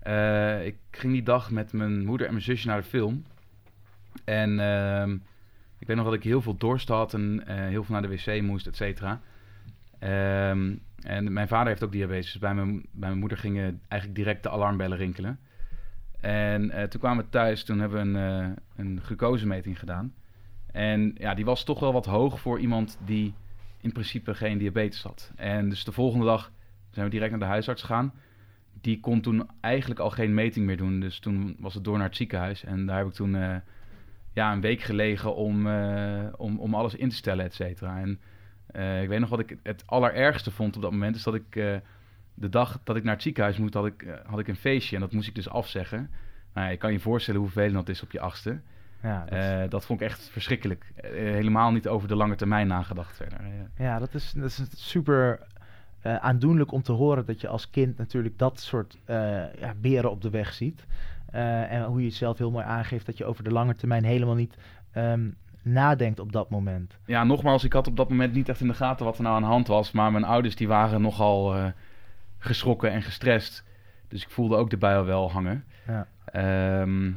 Eh, 0.00 0.66
ik 0.66 0.76
ging 0.90 1.12
die 1.12 1.22
dag 1.22 1.50
met 1.50 1.72
mijn 1.72 2.04
moeder 2.04 2.26
en 2.26 2.32
mijn 2.32 2.44
zusje 2.44 2.66
naar 2.66 2.80
de 2.80 2.88
film. 2.88 3.24
En 4.24 4.60
ehm, 4.60 5.12
ik 5.78 5.86
weet 5.86 5.96
nog 5.96 6.04
dat 6.04 6.14
ik 6.14 6.22
heel 6.22 6.42
veel 6.42 6.56
dorst 6.56 6.88
had 6.88 7.14
en 7.14 7.46
eh, 7.46 7.56
heel 7.56 7.84
veel 7.84 7.94
naar 7.94 8.08
de 8.08 8.16
wc 8.16 8.42
moest, 8.42 8.66
et 8.66 8.76
cetera. 8.76 9.20
Ehm, 9.98 10.74
en 11.02 11.32
mijn 11.32 11.48
vader 11.48 11.68
heeft 11.68 11.84
ook 11.84 11.92
diabetes. 11.92 12.32
Dus 12.32 12.40
bij 12.40 12.54
mijn, 12.54 12.72
bij 12.74 13.08
mijn 13.08 13.18
moeder 13.18 13.38
gingen 13.38 13.80
eigenlijk 13.88 14.20
direct 14.20 14.42
de 14.42 14.50
alarmbellen 14.50 14.98
rinkelen. 14.98 15.38
En 16.20 16.70
eh, 16.70 16.84
toen 16.84 17.00
kwamen 17.00 17.24
we 17.24 17.30
thuis, 17.30 17.64
toen 17.64 17.78
hebben 17.80 18.12
we 18.12 18.18
een, 18.18 18.56
een 18.76 19.00
glucosemeting 19.00 19.78
gedaan. 19.78 20.14
En 20.72 21.14
ja, 21.18 21.34
die 21.34 21.44
was 21.44 21.64
toch 21.64 21.80
wel 21.80 21.92
wat 21.92 22.06
hoog 22.06 22.40
voor 22.40 22.60
iemand 22.60 22.98
die 23.04 23.34
in 23.80 23.92
principe 23.92 24.34
geen 24.34 24.58
diabetes 24.58 25.02
had. 25.02 25.32
En 25.36 25.68
dus 25.68 25.84
de 25.84 25.92
volgende 25.92 26.24
dag 26.24 26.52
zijn 26.90 27.04
we 27.04 27.10
direct 27.10 27.30
naar 27.30 27.40
de 27.40 27.46
huisarts 27.46 27.82
gegaan. 27.82 28.12
Die 28.80 29.00
kon 29.00 29.20
toen 29.20 29.48
eigenlijk 29.60 30.00
al 30.00 30.10
geen 30.10 30.34
meting 30.34 30.66
meer 30.66 30.76
doen. 30.76 31.00
Dus 31.00 31.18
toen 31.18 31.56
was 31.58 31.74
het 31.74 31.84
door 31.84 31.96
naar 31.96 32.06
het 32.06 32.16
ziekenhuis. 32.16 32.64
En 32.64 32.86
daar 32.86 32.98
heb 32.98 33.06
ik 33.06 33.12
toen 33.12 33.34
eh, 33.34 33.56
ja, 34.32 34.52
een 34.52 34.60
week 34.60 34.80
gelegen 34.80 35.34
om, 35.34 35.66
eh, 35.66 36.26
om, 36.36 36.58
om 36.58 36.74
alles 36.74 36.94
in 36.94 37.08
te 37.08 37.16
stellen, 37.16 37.44
et 37.44 37.54
cetera. 37.54 38.00
En 38.00 38.20
eh, 38.66 39.02
ik 39.02 39.08
weet 39.08 39.20
nog 39.20 39.28
wat 39.28 39.40
ik 39.40 39.56
het 39.62 39.82
allerergste 39.86 40.50
vond 40.50 40.76
op 40.76 40.82
dat 40.82 40.90
moment. 40.90 41.16
Is 41.16 41.22
dat 41.22 41.34
ik 41.34 41.52
de 42.34 42.48
dag 42.48 42.80
dat 42.84 42.96
ik 42.96 43.02
naar 43.02 43.14
het 43.14 43.22
ziekenhuis 43.22 43.58
moet, 43.58 43.74
had 43.74 43.86
ik, 43.86 44.06
had 44.26 44.38
ik 44.38 44.48
een 44.48 44.56
feestje. 44.56 44.94
En 44.94 45.02
dat 45.02 45.12
moest 45.12 45.28
ik 45.28 45.34
dus 45.34 45.48
afzeggen. 45.48 46.10
Nou, 46.54 46.66
ja, 46.66 46.72
je 46.72 46.78
kan 46.78 46.92
je 46.92 47.00
voorstellen 47.00 47.40
hoe 47.40 47.50
vervelend 47.50 47.86
dat 47.86 47.88
is 47.88 48.02
op 48.02 48.12
je 48.12 48.20
achtste. 48.20 48.60
Ja, 49.02 49.24
dat, 49.24 49.70
dat 49.70 49.84
vond 49.84 50.00
ik 50.00 50.06
echt 50.06 50.30
verschrikkelijk. 50.30 50.92
Helemaal 51.02 51.72
niet 51.72 51.88
over 51.88 52.08
de 52.08 52.14
lange 52.14 52.34
termijn 52.34 52.66
nagedacht 52.66 53.16
verder. 53.16 53.40
Eh, 53.40 53.84
ja, 53.84 53.98
dat 53.98 54.14
is, 54.14 54.32
dat 54.32 54.44
is 54.44 54.88
super 54.88 55.40
eh, 56.00 56.16
aandoenlijk 56.16 56.72
om 56.72 56.82
te 56.82 56.92
horen 56.92 57.26
dat 57.26 57.40
je 57.40 57.48
als 57.48 57.70
kind 57.70 57.98
natuurlijk 57.98 58.38
dat 58.38 58.60
soort 58.60 58.98
eh, 59.04 59.16
ja, 59.60 59.74
beren 59.80 60.10
op 60.10 60.22
de 60.22 60.30
weg 60.30 60.52
ziet. 60.52 60.86
Eh, 61.30 61.72
en 61.72 61.84
hoe 61.84 62.00
je 62.00 62.06
het 62.06 62.14
zelf 62.14 62.38
heel 62.38 62.50
mooi 62.50 62.64
aangeeft 62.64 63.06
dat 63.06 63.18
je 63.18 63.24
over 63.24 63.44
de 63.44 63.50
lange 63.52 63.74
termijn 63.74 64.04
helemaal 64.04 64.34
niet 64.34 64.56
ehm, 64.92 65.28
nadenkt 65.62 66.20
op 66.20 66.32
dat 66.32 66.50
moment. 66.50 66.98
Ja, 67.06 67.24
nogmaals, 67.24 67.64
ik 67.64 67.72
had 67.72 67.86
op 67.86 67.96
dat 67.96 68.08
moment 68.08 68.32
niet 68.32 68.48
echt 68.48 68.60
in 68.60 68.66
de 68.66 68.74
gaten 68.74 69.04
wat 69.04 69.16
er 69.16 69.22
nou 69.22 69.34
aan 69.34 69.42
de 69.42 69.48
hand 69.48 69.66
was. 69.66 69.92
Maar 69.92 70.12
mijn 70.12 70.24
ouders 70.24 70.56
die 70.56 70.68
waren 70.68 71.00
nogal 71.00 71.72
geschrokken 72.38 72.90
en 72.90 73.02
gestrest. 73.02 73.64
Dus 74.08 74.22
ik 74.22 74.30
voelde 74.30 74.56
ook 74.56 74.70
de 74.70 74.76
bui 74.76 75.04
wel 75.04 75.30
hangen. 75.30 75.64
Ja. 75.86 76.06
Ehm, 76.24 77.10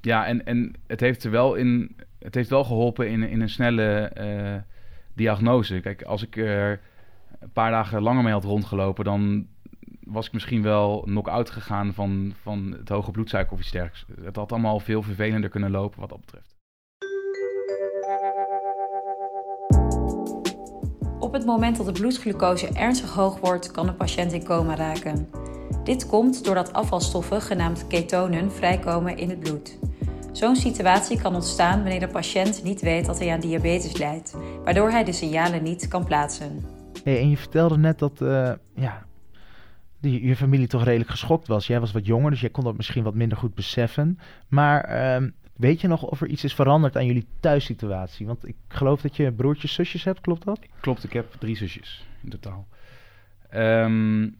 ja, 0.00 0.26
en, 0.26 0.46
en 0.46 0.74
het 0.86 1.00
heeft 1.00 1.24
er 1.24 1.30
wel 1.30 1.54
in. 1.54 1.96
Het 2.18 2.34
heeft 2.34 2.50
wel 2.50 2.64
geholpen 2.64 3.10
in, 3.10 3.22
in 3.22 3.40
een 3.40 3.48
snelle 3.48 4.12
diagnose. 5.14 5.80
Kijk, 5.80 6.02
als 6.02 6.22
ik 6.22 6.36
er 6.36 6.80
een 7.38 7.52
paar 7.52 7.70
dagen 7.70 8.02
langer 8.02 8.22
mee 8.22 8.32
had 8.32 8.44
rondgelopen, 8.44 9.04
dan 9.04 9.46
was 10.00 10.26
ik 10.26 10.32
misschien 10.32 10.62
wel 10.62 11.00
knock-out 11.00 11.50
gegaan 11.50 11.92
van, 11.92 12.32
van 12.42 12.74
het 12.78 12.88
hoge 12.88 13.10
bloedsuiker 13.10 13.52
of 13.52 13.60
iets 13.60 13.70
dergelijks. 13.70 14.24
Het 14.24 14.36
had 14.36 14.52
allemaal 14.52 14.80
veel 14.80 15.02
vervelender 15.02 15.50
kunnen 15.50 15.70
lopen 15.70 16.00
wat 16.00 16.08
dat 16.08 16.20
betreft. 16.20 16.56
Op 21.18 21.32
het 21.32 21.46
moment 21.46 21.76
dat 21.76 21.86
de 21.86 21.92
bloedglucose 21.92 22.68
ernstig 22.68 23.14
hoog 23.14 23.40
wordt, 23.40 23.70
kan 23.70 23.86
de 23.86 23.92
patiënt 23.92 24.32
in 24.32 24.44
coma 24.44 24.76
raken. 24.76 25.28
Dit 25.84 26.06
komt 26.06 26.44
doordat 26.44 26.72
afvalstoffen, 26.72 27.40
genaamd 27.40 27.86
ketonen, 27.86 28.52
vrijkomen 28.52 29.16
in 29.16 29.30
het 29.30 29.40
bloed. 29.40 29.78
Zo'n 30.32 30.56
situatie 30.56 31.20
kan 31.20 31.34
ontstaan 31.34 31.82
wanneer 31.82 32.00
de 32.00 32.08
patiënt 32.08 32.62
niet 32.62 32.80
weet 32.80 33.06
dat 33.06 33.18
hij 33.18 33.32
aan 33.32 33.40
diabetes 33.40 33.96
lijdt, 33.96 34.36
waardoor 34.64 34.90
hij 34.90 35.04
de 35.04 35.12
signalen 35.12 35.62
niet 35.62 35.88
kan 35.88 36.04
plaatsen. 36.04 36.77
En 37.04 37.30
je 37.30 37.36
vertelde 37.36 37.78
net 37.78 37.98
dat 37.98 38.20
eh, 38.22 38.52
ja, 38.74 39.06
je 40.00 40.36
familie 40.36 40.66
toch 40.66 40.84
redelijk 40.84 41.10
geschokt 41.10 41.46
was. 41.46 41.66
Jij 41.66 41.80
was 41.80 41.92
wat 41.92 42.06
jonger, 42.06 42.30
dus 42.30 42.40
jij 42.40 42.50
kon 42.50 42.64
dat 42.64 42.76
misschien 42.76 43.02
wat 43.02 43.14
minder 43.14 43.38
goed 43.38 43.54
beseffen. 43.54 44.18
Maar 44.48 44.84
ehm, 44.84 45.30
weet 45.56 45.80
je 45.80 45.88
nog 45.88 46.02
of 46.02 46.20
er 46.20 46.28
iets 46.28 46.44
is 46.44 46.54
veranderd 46.54 46.96
aan 46.96 47.06
jullie 47.06 47.26
thuissituatie? 47.40 48.26
Want 48.26 48.48
ik 48.48 48.56
geloof 48.68 49.00
dat 49.00 49.16
je 49.16 49.32
broertjes, 49.32 49.72
zusjes 49.72 50.04
hebt, 50.04 50.20
klopt 50.20 50.44
dat? 50.44 50.60
Klopt, 50.80 51.04
ik 51.04 51.12
heb 51.12 51.34
drie 51.38 51.56
zusjes 51.56 52.06
in 52.22 52.30
totaal. 52.30 52.66
Ehm, 53.48 54.30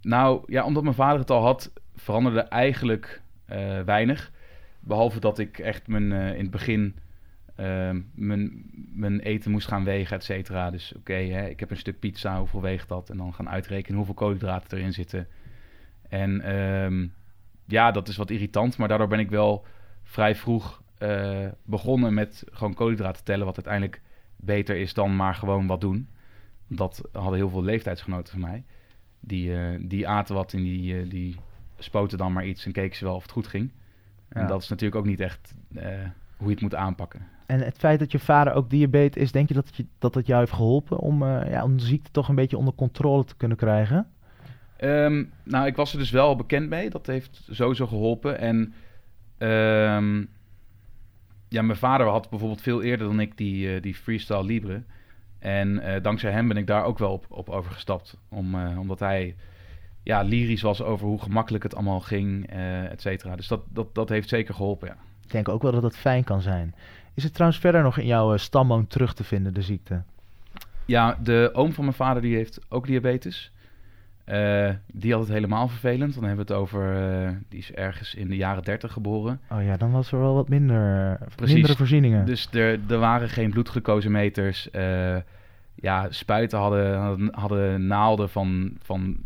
nou, 0.00 0.42
ja, 0.46 0.64
omdat 0.64 0.82
mijn 0.82 0.94
vader 0.94 1.18
het 1.18 1.30
al 1.30 1.42
had, 1.42 1.72
veranderde 1.94 2.40
eigenlijk 2.40 3.22
eh, 3.44 3.80
weinig. 3.80 4.30
Behalve 4.80 5.20
dat 5.20 5.38
ik 5.38 5.58
echt 5.58 5.86
mijn, 5.86 6.12
eh, 6.12 6.34
in 6.34 6.42
het 6.42 6.50
begin 6.50 6.96
mijn, 8.14 8.70
mijn 8.94 9.20
eten 9.20 9.50
moest 9.50 9.68
gaan 9.68 9.84
wegen, 9.84 10.16
et 10.16 10.24
cetera. 10.24 10.70
Dus 10.70 10.94
oké, 10.96 11.16
ik 11.48 11.60
heb 11.60 11.70
een 11.70 11.76
stuk 11.76 11.98
pizza, 11.98 12.38
hoeveel 12.38 12.60
weegt 12.60 12.88
dat? 12.88 13.10
En 13.10 13.16
dan 13.16 13.34
gaan 13.34 13.48
uitrekenen 13.48 13.96
hoeveel 13.96 14.14
koolhydraten 14.14 14.78
erin 14.78 14.92
zitten. 14.92 15.26
En 16.08 16.40
ehm, 16.40 17.06
ja, 17.66 17.90
dat 17.90 18.08
is 18.08 18.16
wat 18.16 18.30
irritant, 18.30 18.76
maar 18.76 18.88
daardoor 18.88 19.08
ben 19.08 19.18
ik 19.18 19.30
wel 19.30 19.66
vrij 20.02 20.34
vroeg 20.34 20.82
eh, 20.98 21.46
begonnen 21.64 22.14
met 22.14 22.44
gewoon 22.50 22.74
koolhydraten 22.74 23.24
tellen, 23.24 23.46
wat 23.46 23.54
uiteindelijk 23.54 24.00
beter 24.36 24.76
is 24.76 24.94
dan 24.94 25.16
maar 25.16 25.34
gewoon 25.34 25.66
wat 25.66 25.80
doen. 25.80 26.08
Dat 26.66 27.08
hadden 27.12 27.34
heel 27.34 27.48
veel 27.48 27.62
leeftijdsgenoten 27.62 28.32
van 28.32 28.40
mij. 28.40 28.64
Die, 29.20 29.56
eh, 29.56 29.78
die 29.80 30.08
aten 30.08 30.34
wat 30.34 30.52
en 30.52 30.62
die, 30.62 31.00
eh, 31.00 31.10
die 31.10 31.36
spoten 31.78 32.18
dan 32.18 32.32
maar 32.32 32.46
iets 32.46 32.66
en 32.66 32.72
keken 32.72 32.96
ze 32.96 33.04
wel 33.04 33.14
of 33.14 33.22
het 33.22 33.30
goed 33.32 33.46
ging. 33.46 33.70
En 34.28 34.40
Ja. 34.40 34.46
dat 34.46 34.62
is 34.62 34.68
natuurlijk 34.68 35.00
ook 35.00 35.06
niet 35.06 35.20
echt 35.20 35.54
hoe 36.42 36.50
je 36.50 36.54
het 36.54 36.62
moet 36.70 36.80
aanpakken. 36.80 37.26
En 37.52 37.60
het 37.60 37.78
feit 37.78 37.98
dat 37.98 38.12
je 38.12 38.18
vader 38.18 38.52
ook 38.52 38.70
diabetes 38.70 39.22
is, 39.22 39.32
denk 39.32 39.48
je 39.48 39.54
dat 39.54 39.66
het, 39.66 39.76
je, 39.76 39.86
dat 39.98 40.14
het 40.14 40.26
jou 40.26 40.40
heeft 40.40 40.52
geholpen 40.52 40.98
om, 40.98 41.22
eh, 41.22 41.50
ja, 41.50 41.64
om 41.64 41.76
de 41.76 41.84
ziekte 41.84 42.10
toch 42.10 42.28
een 42.28 42.34
beetje 42.34 42.56
onder 42.56 42.74
controle 42.74 43.24
te 43.24 43.36
kunnen 43.36 43.56
krijgen? 43.56 44.06
Ehm, 44.76 45.24
nou, 45.42 45.66
ik 45.66 45.76
was 45.76 45.92
er 45.92 45.98
dus 45.98 46.10
wel 46.10 46.36
bekend 46.36 46.68
mee. 46.68 46.90
Dat 46.90 47.06
heeft 47.06 47.48
sowieso 47.50 47.86
geholpen. 47.86 48.38
En 48.38 48.74
ehm, 49.38 50.24
ja, 51.48 51.62
mijn 51.62 51.78
vader 51.78 52.06
had 52.06 52.30
bijvoorbeeld 52.30 52.62
veel 52.62 52.82
eerder 52.82 53.06
dan 53.06 53.20
ik 53.20 53.36
die, 53.36 53.74
eh, 53.74 53.82
die 53.82 53.94
freestyle 53.94 54.44
libre. 54.44 54.82
En 55.38 55.80
eh, 55.80 56.02
dankzij 56.02 56.30
hem 56.30 56.48
ben 56.48 56.56
ik 56.56 56.66
daar 56.66 56.84
ook 56.84 56.98
wel 56.98 57.12
op, 57.12 57.26
op 57.28 57.48
overgestapt. 57.48 58.18
Om, 58.28 58.54
omdat 58.78 58.98
hij 58.98 59.34
ja, 60.02 60.22
lyrisch 60.22 60.62
was 60.62 60.82
over 60.82 61.06
hoe 61.06 61.20
gemakkelijk 61.20 61.62
het 61.62 61.74
allemaal 61.74 62.00
ging, 62.00 62.46
et 62.90 63.00
cetera. 63.00 63.36
Dus 63.36 63.48
dat, 63.48 63.62
dat, 63.68 63.94
dat 63.94 64.08
heeft 64.08 64.28
zeker 64.28 64.54
geholpen, 64.54 64.88
ja. 64.88 64.96
Denk 65.32 65.48
ook 65.48 65.62
wel 65.62 65.72
dat 65.72 65.82
het 65.82 65.96
fijn 65.96 66.24
kan 66.24 66.40
zijn. 66.42 66.74
Is 67.14 67.22
het 67.22 67.32
trouwens 67.32 67.60
verder 67.60 67.82
nog 67.82 67.98
in 67.98 68.06
jouw 68.06 68.32
eh, 68.32 68.38
stamboom 68.38 68.86
terug 68.88 69.14
te 69.14 69.24
vinden, 69.24 69.54
de 69.54 69.62
ziekte? 69.62 70.02
Ja, 70.84 71.18
de 71.22 71.50
oom 71.52 71.72
van 71.72 71.84
mijn 71.84 71.96
vader 71.96 72.22
die 72.22 72.36
heeft 72.36 72.60
ook 72.68 72.86
diabetes. 72.86 73.52
Eh, 74.24 74.70
die 74.92 75.12
had 75.12 75.20
het 75.20 75.30
helemaal 75.30 75.68
vervelend. 75.68 76.14
Dan 76.14 76.24
hebben 76.24 76.46
we 76.46 76.52
het 76.52 76.62
over, 76.62 76.96
eh, 76.96 77.30
die 77.48 77.58
is 77.58 77.72
ergens 77.72 78.14
in 78.14 78.28
de 78.28 78.36
jaren 78.36 78.62
30 78.62 78.92
geboren. 78.92 79.40
Oh 79.50 79.62
ja, 79.64 79.76
dan 79.76 79.90
was 79.90 80.12
er 80.12 80.18
wel 80.18 80.34
wat 80.34 80.48
minder, 80.48 81.18
Precies. 81.34 81.54
mindere 81.54 81.76
voorzieningen. 81.76 82.26
Dus 82.26 82.48
er, 82.52 82.80
er 82.88 82.98
waren 82.98 83.28
geen 83.28 83.50
bloedglucosemeters. 83.50 84.70
eh 84.70 85.16
ja, 85.74 86.06
spuiten 86.10 86.58
hadden, 86.58 86.98
hadden, 86.98 87.28
hadden 87.34 87.86
naalden 87.86 88.30
van, 88.30 88.76
van, 88.82 89.16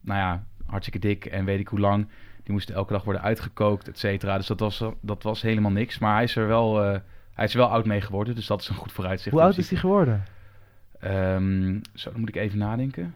nou 0.00 0.18
ja, 0.18 0.44
hartstikke 0.66 1.08
dik 1.08 1.24
en 1.24 1.44
weet 1.44 1.60
ik 1.60 1.68
hoe 1.68 1.80
lang. 1.80 2.06
Die 2.44 2.52
moesten 2.52 2.74
elke 2.74 2.92
dag 2.92 3.04
worden 3.04 3.22
uitgekookt, 3.22 3.88
et 3.88 3.98
cetera. 3.98 4.36
Dus 4.36 4.46
dat 4.46 4.60
was, 4.60 4.84
dat 5.00 5.22
was 5.22 5.42
helemaal 5.42 5.70
niks. 5.70 5.98
Maar 5.98 6.14
hij 6.14 6.24
is 6.24 6.36
er 6.36 6.46
wel, 6.46 6.82
eh, 6.82 6.98
hij 7.32 7.44
is 7.44 7.54
wel 7.54 7.66
oud 7.66 7.86
mee 7.86 8.00
geworden. 8.00 8.34
Dus 8.34 8.46
dat 8.46 8.60
is 8.60 8.68
een 8.68 8.74
goed 8.74 8.92
vooruitzicht. 8.92 9.34
Hoe 9.34 9.44
oud 9.44 9.56
is 9.56 9.70
hij 9.70 9.78
geworden? 9.78 10.24
Ehm, 10.98 11.78
zo, 11.94 12.10
dan 12.10 12.20
moet 12.20 12.28
ik 12.28 12.36
even 12.36 12.58
nadenken. 12.58 13.14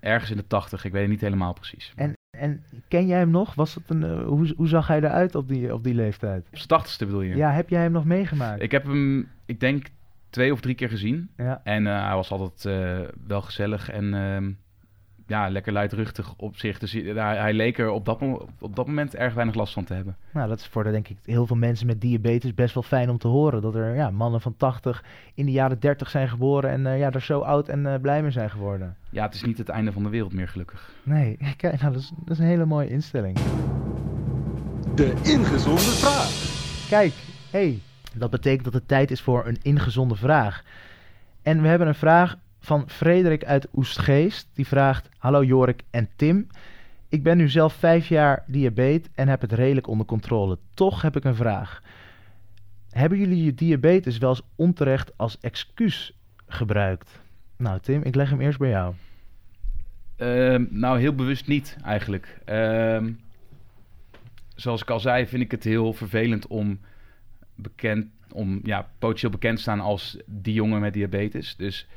Ergens 0.00 0.30
in 0.30 0.36
de 0.36 0.46
tachtig, 0.46 0.84
ik 0.84 0.92
weet 0.92 1.02
het 1.02 1.10
niet 1.10 1.20
helemaal 1.20 1.52
precies. 1.52 1.92
En, 1.96 2.12
en 2.38 2.64
ken 2.88 3.06
jij 3.06 3.18
hem 3.18 3.30
nog? 3.30 3.54
Was 3.54 3.74
het 3.74 3.90
een, 3.90 4.02
eh, 4.02 4.26
hoe, 4.26 4.54
hoe 4.56 4.68
zag 4.68 4.86
hij 4.86 4.98
eruit 4.98 5.34
op 5.34 5.48
die, 5.48 5.74
op 5.74 5.84
die 5.84 5.94
leeftijd? 5.94 6.46
Op 6.50 6.56
zijn 6.56 6.68
tachtigste 6.68 7.06
bedoel 7.06 7.20
je? 7.20 7.36
Ja, 7.36 7.52
heb 7.52 7.68
jij 7.68 7.82
hem 7.82 7.92
nog 7.92 8.04
meegemaakt? 8.04 8.62
Ik 8.62 8.70
heb 8.70 8.84
hem, 8.84 9.28
ik 9.46 9.60
denk, 9.60 9.86
twee 10.30 10.52
of 10.52 10.60
drie 10.60 10.74
keer 10.74 10.88
gezien. 10.88 11.30
Ja. 11.36 11.60
En 11.64 11.86
eh, 11.86 12.06
hij 12.06 12.14
was 12.14 12.30
altijd 12.30 12.64
eh, 12.64 13.08
wel 13.26 13.40
gezellig 13.40 13.90
en 13.90 14.14
ehm, 14.14 14.52
ja, 15.26 15.50
lekker 15.50 15.72
luidruchtig 15.72 16.34
op 16.36 16.56
zich. 16.56 16.78
Dus 16.78 16.92
hij, 16.92 17.14
hij 17.14 17.52
leek 17.52 17.78
er 17.78 17.90
op 17.90 18.04
dat, 18.04 18.22
op 18.58 18.76
dat 18.76 18.86
moment 18.86 19.14
erg 19.14 19.34
weinig 19.34 19.54
last 19.54 19.72
van 19.72 19.84
te 19.84 19.94
hebben. 19.94 20.16
Nou, 20.32 20.48
dat 20.48 20.58
is 20.58 20.66
voor 20.66 20.84
de, 20.84 20.90
denk 20.90 21.08
ik 21.08 21.16
heel 21.24 21.46
veel 21.46 21.56
mensen 21.56 21.86
met 21.86 22.00
diabetes 22.00 22.54
best 22.54 22.74
wel 22.74 22.82
fijn 22.82 23.10
om 23.10 23.18
te 23.18 23.28
horen. 23.28 23.62
Dat 23.62 23.74
er 23.74 23.94
ja, 23.94 24.10
mannen 24.10 24.40
van 24.40 24.56
80 24.56 25.04
in 25.34 25.46
de 25.46 25.52
jaren 25.52 25.80
30 25.80 26.10
zijn 26.10 26.28
geboren 26.28 26.70
en 26.70 26.86
eh, 26.86 26.98
ja, 26.98 27.10
er 27.10 27.22
zo 27.22 27.40
oud 27.40 27.68
en 27.68 27.86
eh, 27.86 28.00
blij 28.00 28.22
mee 28.22 28.30
zijn 28.30 28.50
geworden. 28.50 28.96
Ja, 29.10 29.24
het 29.24 29.34
is 29.34 29.42
niet 29.42 29.58
het 29.58 29.68
einde 29.68 29.92
van 29.92 30.02
de 30.02 30.08
wereld 30.08 30.32
meer, 30.32 30.48
gelukkig. 30.48 30.90
Nee, 31.02 31.36
kijk, 31.56 31.80
nou, 31.80 31.92
dat, 31.92 32.02
is, 32.02 32.12
dat 32.16 32.30
is 32.30 32.38
een 32.38 32.46
hele 32.46 32.64
mooie 32.64 32.88
instelling. 32.88 33.38
De 34.94 35.12
ingezonde 35.22 35.80
vraag. 35.80 36.60
Kijk, 36.88 37.12
hey, 37.50 37.78
dat 38.14 38.30
betekent 38.30 38.64
dat 38.64 38.72
het 38.72 38.88
tijd 38.88 39.10
is 39.10 39.20
voor 39.20 39.46
een 39.46 39.58
ingezonde 39.62 40.14
vraag. 40.14 40.62
En 41.42 41.62
we 41.62 41.68
hebben 41.68 41.88
een 41.88 41.94
vraag 41.94 42.36
van 42.62 42.88
Frederik 42.88 43.44
uit 43.44 43.68
Oestgeest. 43.74 44.48
Die 44.52 44.66
vraagt: 44.66 45.08
Hallo 45.18 45.44
Jorik 45.44 45.82
en 45.90 46.08
Tim. 46.16 46.46
Ik 47.08 47.22
ben 47.22 47.36
nu 47.36 47.48
zelf 47.48 47.72
vijf 47.72 48.08
jaar 48.08 48.44
diabetes 48.46 49.10
en 49.14 49.28
heb 49.28 49.40
het 49.40 49.52
redelijk 49.52 49.86
onder 49.86 50.06
controle. 50.06 50.58
Toch 50.74 51.02
heb 51.02 51.16
ik 51.16 51.24
een 51.24 51.34
vraag. 51.34 51.82
Hebben 52.90 53.18
jullie 53.18 53.44
je 53.44 53.54
diabetes 53.54 54.18
wel 54.18 54.30
eens 54.30 54.42
onterecht 54.56 55.12
als 55.18 55.38
excuus 55.40 56.18
gebruikt? 56.46 57.20
Nou, 57.56 57.80
Tim, 57.80 58.02
ik 58.02 58.14
leg 58.14 58.30
hem 58.30 58.40
eerst 58.40 58.58
bij 58.58 58.70
jou. 58.70 58.94
Ehm, 60.16 60.64
nou, 60.70 61.00
heel 61.00 61.14
bewust 61.14 61.46
niet 61.46 61.76
eigenlijk. 61.84 62.38
Ehm, 62.44 63.12
zoals 64.54 64.82
ik 64.82 64.90
al 64.90 65.00
zei, 65.00 65.26
vind 65.26 65.42
ik 65.42 65.50
het 65.50 65.64
heel 65.64 65.92
vervelend 65.92 66.46
om 66.46 66.80
bekend, 67.54 68.06
om 68.32 68.60
ja, 68.62 68.88
potentieel 68.98 69.32
bekend 69.32 69.56
te 69.56 69.62
staan 69.62 69.80
als 69.80 70.18
die 70.26 70.54
jongen 70.54 70.80
met 70.80 70.92
diabetes. 70.92 71.56
Dus 71.56 71.88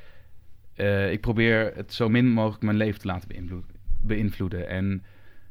eh, 0.75 1.12
ik 1.12 1.22
probeer 1.22 1.72
het 1.75 1.94
zo 1.94 2.10
min 2.10 2.29
mogelijk 2.29 2.63
mijn 2.63 2.77
leven 2.77 3.00
te 3.00 3.08
laten 3.08 3.63
beïnvloeden. 4.01 4.67
En 4.67 5.03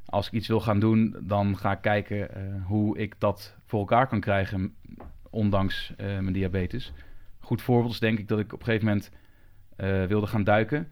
als 0.04 0.26
ik 0.26 0.32
iets 0.32 0.48
wil 0.48 0.60
gaan 0.60 0.80
doen, 0.80 1.16
dan 1.20 1.58
ga 1.58 1.72
ik 1.72 1.80
kijken 1.80 2.34
eh, 2.34 2.42
hoe 2.64 2.98
ik 2.98 3.14
dat 3.18 3.56
voor 3.66 3.80
elkaar 3.80 4.06
kan 4.06 4.20
krijgen, 4.20 4.74
ondanks 5.30 5.92
eh, 5.96 6.06
mijn 6.06 6.32
diabetes. 6.32 6.92
Goed 7.38 7.62
voorbeeld 7.62 7.92
is 7.92 8.00
denk 8.00 8.18
ik 8.18 8.28
dat 8.28 8.38
ik 8.38 8.52
op 8.52 8.58
een 8.58 8.64
gegeven 8.64 8.86
moment 8.86 9.10
wilde 10.08 10.26
gaan 10.26 10.44
duiken. 10.44 10.88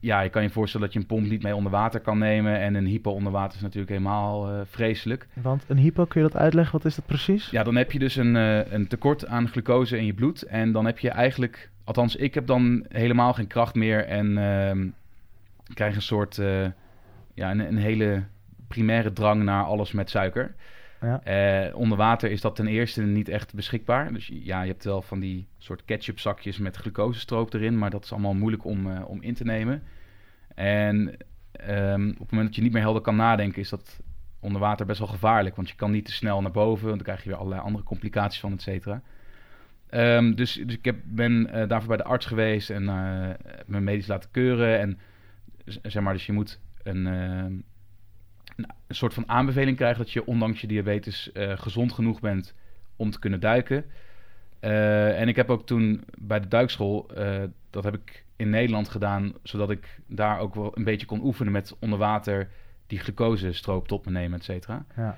Ja, 0.00 0.20
je 0.20 0.28
kan 0.28 0.42
je 0.42 0.50
voorstellen 0.50 0.86
dat 0.86 0.94
je 0.94 1.00
een 1.00 1.06
pomp 1.06 1.28
niet 1.28 1.42
mee 1.42 1.56
onder 1.56 1.72
water 1.72 2.00
kan 2.00 2.18
nemen. 2.18 2.58
En 2.58 2.74
een 2.74 2.86
hypo 2.86 3.10
onder 3.10 3.32
water 3.32 3.56
is 3.56 3.62
natuurlijk 3.62 3.92
helemaal 3.92 4.64
vreselijk. 4.66 5.28
Want 5.42 5.64
een 5.68 5.78
hypo, 5.78 6.04
kun 6.04 6.22
je 6.22 6.28
dat 6.28 6.40
uitleggen? 6.40 6.72
Wat 6.72 6.84
is 6.84 6.94
dat 6.94 7.06
precies? 7.06 7.50
Ja, 7.50 7.62
dan 7.62 7.76
heb 7.76 7.92
je 7.92 7.98
dus 7.98 8.16
een, 8.16 8.34
een 8.74 8.86
tekort 8.86 9.26
aan 9.26 9.48
glucose 9.48 9.98
in 9.98 10.06
je 10.06 10.14
bloed. 10.14 10.42
En 10.42 10.72
dan 10.72 10.86
heb 10.86 10.98
je 10.98 11.10
eigenlijk, 11.10 11.70
althans 11.84 12.16
ik 12.16 12.34
heb 12.34 12.46
dan 12.46 12.86
helemaal 12.88 13.32
geen 13.32 13.46
kracht 13.46 13.74
meer. 13.74 14.06
En 14.06 14.38
ehm, 14.38 14.88
krijg 15.74 15.94
een 15.94 16.02
soort, 16.02 16.38
eh, 16.38 16.66
ja, 17.34 17.50
een, 17.50 17.60
een 17.60 17.76
hele 17.76 18.24
primaire 18.68 19.12
drang 19.12 19.42
naar 19.42 19.64
alles 19.64 19.92
met 19.92 20.10
suiker. 20.10 20.54
Ja. 21.00 21.22
Eh, 21.22 21.76
onder 21.76 21.98
water 21.98 22.30
is 22.30 22.40
dat 22.40 22.56
ten 22.56 22.66
eerste 22.66 23.02
niet 23.02 23.28
echt 23.28 23.54
beschikbaar. 23.54 24.12
Dus 24.12 24.30
ja, 24.32 24.62
je 24.62 24.70
hebt 24.70 24.84
wel 24.84 25.02
van 25.02 25.20
die 25.20 25.46
soort 25.58 25.84
ketchup 25.84 26.18
zakjes 26.18 26.58
met 26.58 26.76
glucosestroop 26.76 27.54
erin. 27.54 27.78
Maar 27.78 27.90
dat 27.90 28.04
is 28.04 28.12
allemaal 28.12 28.34
moeilijk 28.34 28.64
om, 28.64 28.90
eh, 28.90 29.08
om 29.08 29.22
in 29.22 29.34
te 29.34 29.44
nemen. 29.44 29.82
En 30.54 31.16
ehm, 31.52 32.08
op 32.08 32.18
het 32.18 32.30
moment 32.30 32.46
dat 32.46 32.54
je 32.54 32.62
niet 32.62 32.72
meer 32.72 32.82
helder 32.82 33.02
kan 33.02 33.16
nadenken, 33.16 33.60
is 33.60 33.68
dat 33.68 34.00
onder 34.40 34.60
water 34.60 34.86
best 34.86 34.98
wel 34.98 35.08
gevaarlijk. 35.08 35.56
Want 35.56 35.68
je 35.68 35.74
kan 35.74 35.90
niet 35.90 36.04
te 36.04 36.12
snel 36.12 36.40
naar 36.40 36.50
boven, 36.50 36.84
want 36.84 36.96
dan 36.96 37.06
krijg 37.06 37.22
je 37.22 37.28
weer 37.28 37.38
allerlei 37.38 37.62
andere 37.62 37.84
complicaties 37.84 38.40
van, 38.40 38.52
et 38.52 38.62
cetera. 38.62 39.02
Ehm, 39.92 40.34
dus, 40.34 40.54
dus 40.54 40.74
ik 40.74 40.84
heb, 40.84 40.96
ben 41.04 41.50
eh, 41.50 41.68
daarvoor 41.68 41.88
bij 41.88 41.96
de 41.96 42.04
arts 42.04 42.26
geweest 42.26 42.70
en 42.70 42.88
eh, 42.88 43.30
mijn 43.66 43.84
medisch 43.84 44.06
laten 44.06 44.30
keuren. 44.30 44.78
En 44.78 44.98
zeg 45.82 46.02
maar, 46.02 46.12
dus 46.12 46.26
je 46.26 46.32
moet 46.32 46.60
een, 46.82 47.06
ehm, 47.06 47.52
een, 48.56 48.66
een 48.86 48.94
soort 48.94 49.14
van 49.14 49.28
aanbeveling 49.28 49.76
krijgen 49.76 49.98
dat 49.98 50.12
je 50.12 50.26
ondanks 50.26 50.60
je 50.60 50.66
diabetes 50.66 51.32
eh, 51.32 51.58
gezond 51.58 51.92
genoeg 51.92 52.20
bent 52.20 52.54
om 52.96 53.10
te 53.10 53.18
kunnen 53.18 53.40
duiken. 53.40 53.84
En 54.60 55.28
ik 55.28 55.36
heb 55.36 55.50
ook 55.50 55.66
toen 55.66 56.04
bij 56.18 56.40
de 56.40 56.48
duikschool, 56.48 57.10
dat 57.70 57.84
heb 57.84 57.94
ik 57.94 58.24
in 58.36 58.50
Nederland 58.50 58.88
gedaan, 58.88 59.32
zodat 59.42 59.70
ik 59.70 60.00
daar 60.06 60.38
ook 60.38 60.54
wel 60.54 60.76
een 60.76 60.84
beetje 60.84 61.06
kon 61.06 61.24
oefenen 61.24 61.52
met 61.52 61.76
onder 61.78 61.98
water 61.98 62.48
die 62.86 62.98
glucosestroop 62.98 63.88
tot 63.88 64.04
me 64.04 64.10
nemen, 64.10 64.38
et 64.38 64.44
cetera. 64.44 64.84
Ja. 64.96 65.16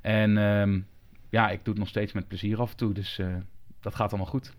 En 0.00 0.38
ehm, 0.38 0.80
ja, 1.28 1.50
ik 1.50 1.64
doe 1.64 1.72
het 1.74 1.78
nog 1.78 1.88
steeds 1.88 2.12
met 2.12 2.28
plezier 2.28 2.60
af 2.60 2.70
en 2.70 2.76
toe, 2.76 2.94
dus 2.94 3.20
dat 3.86 3.94
gaat 3.94 4.10
allemaal 4.10 4.30
goed. 4.30 4.52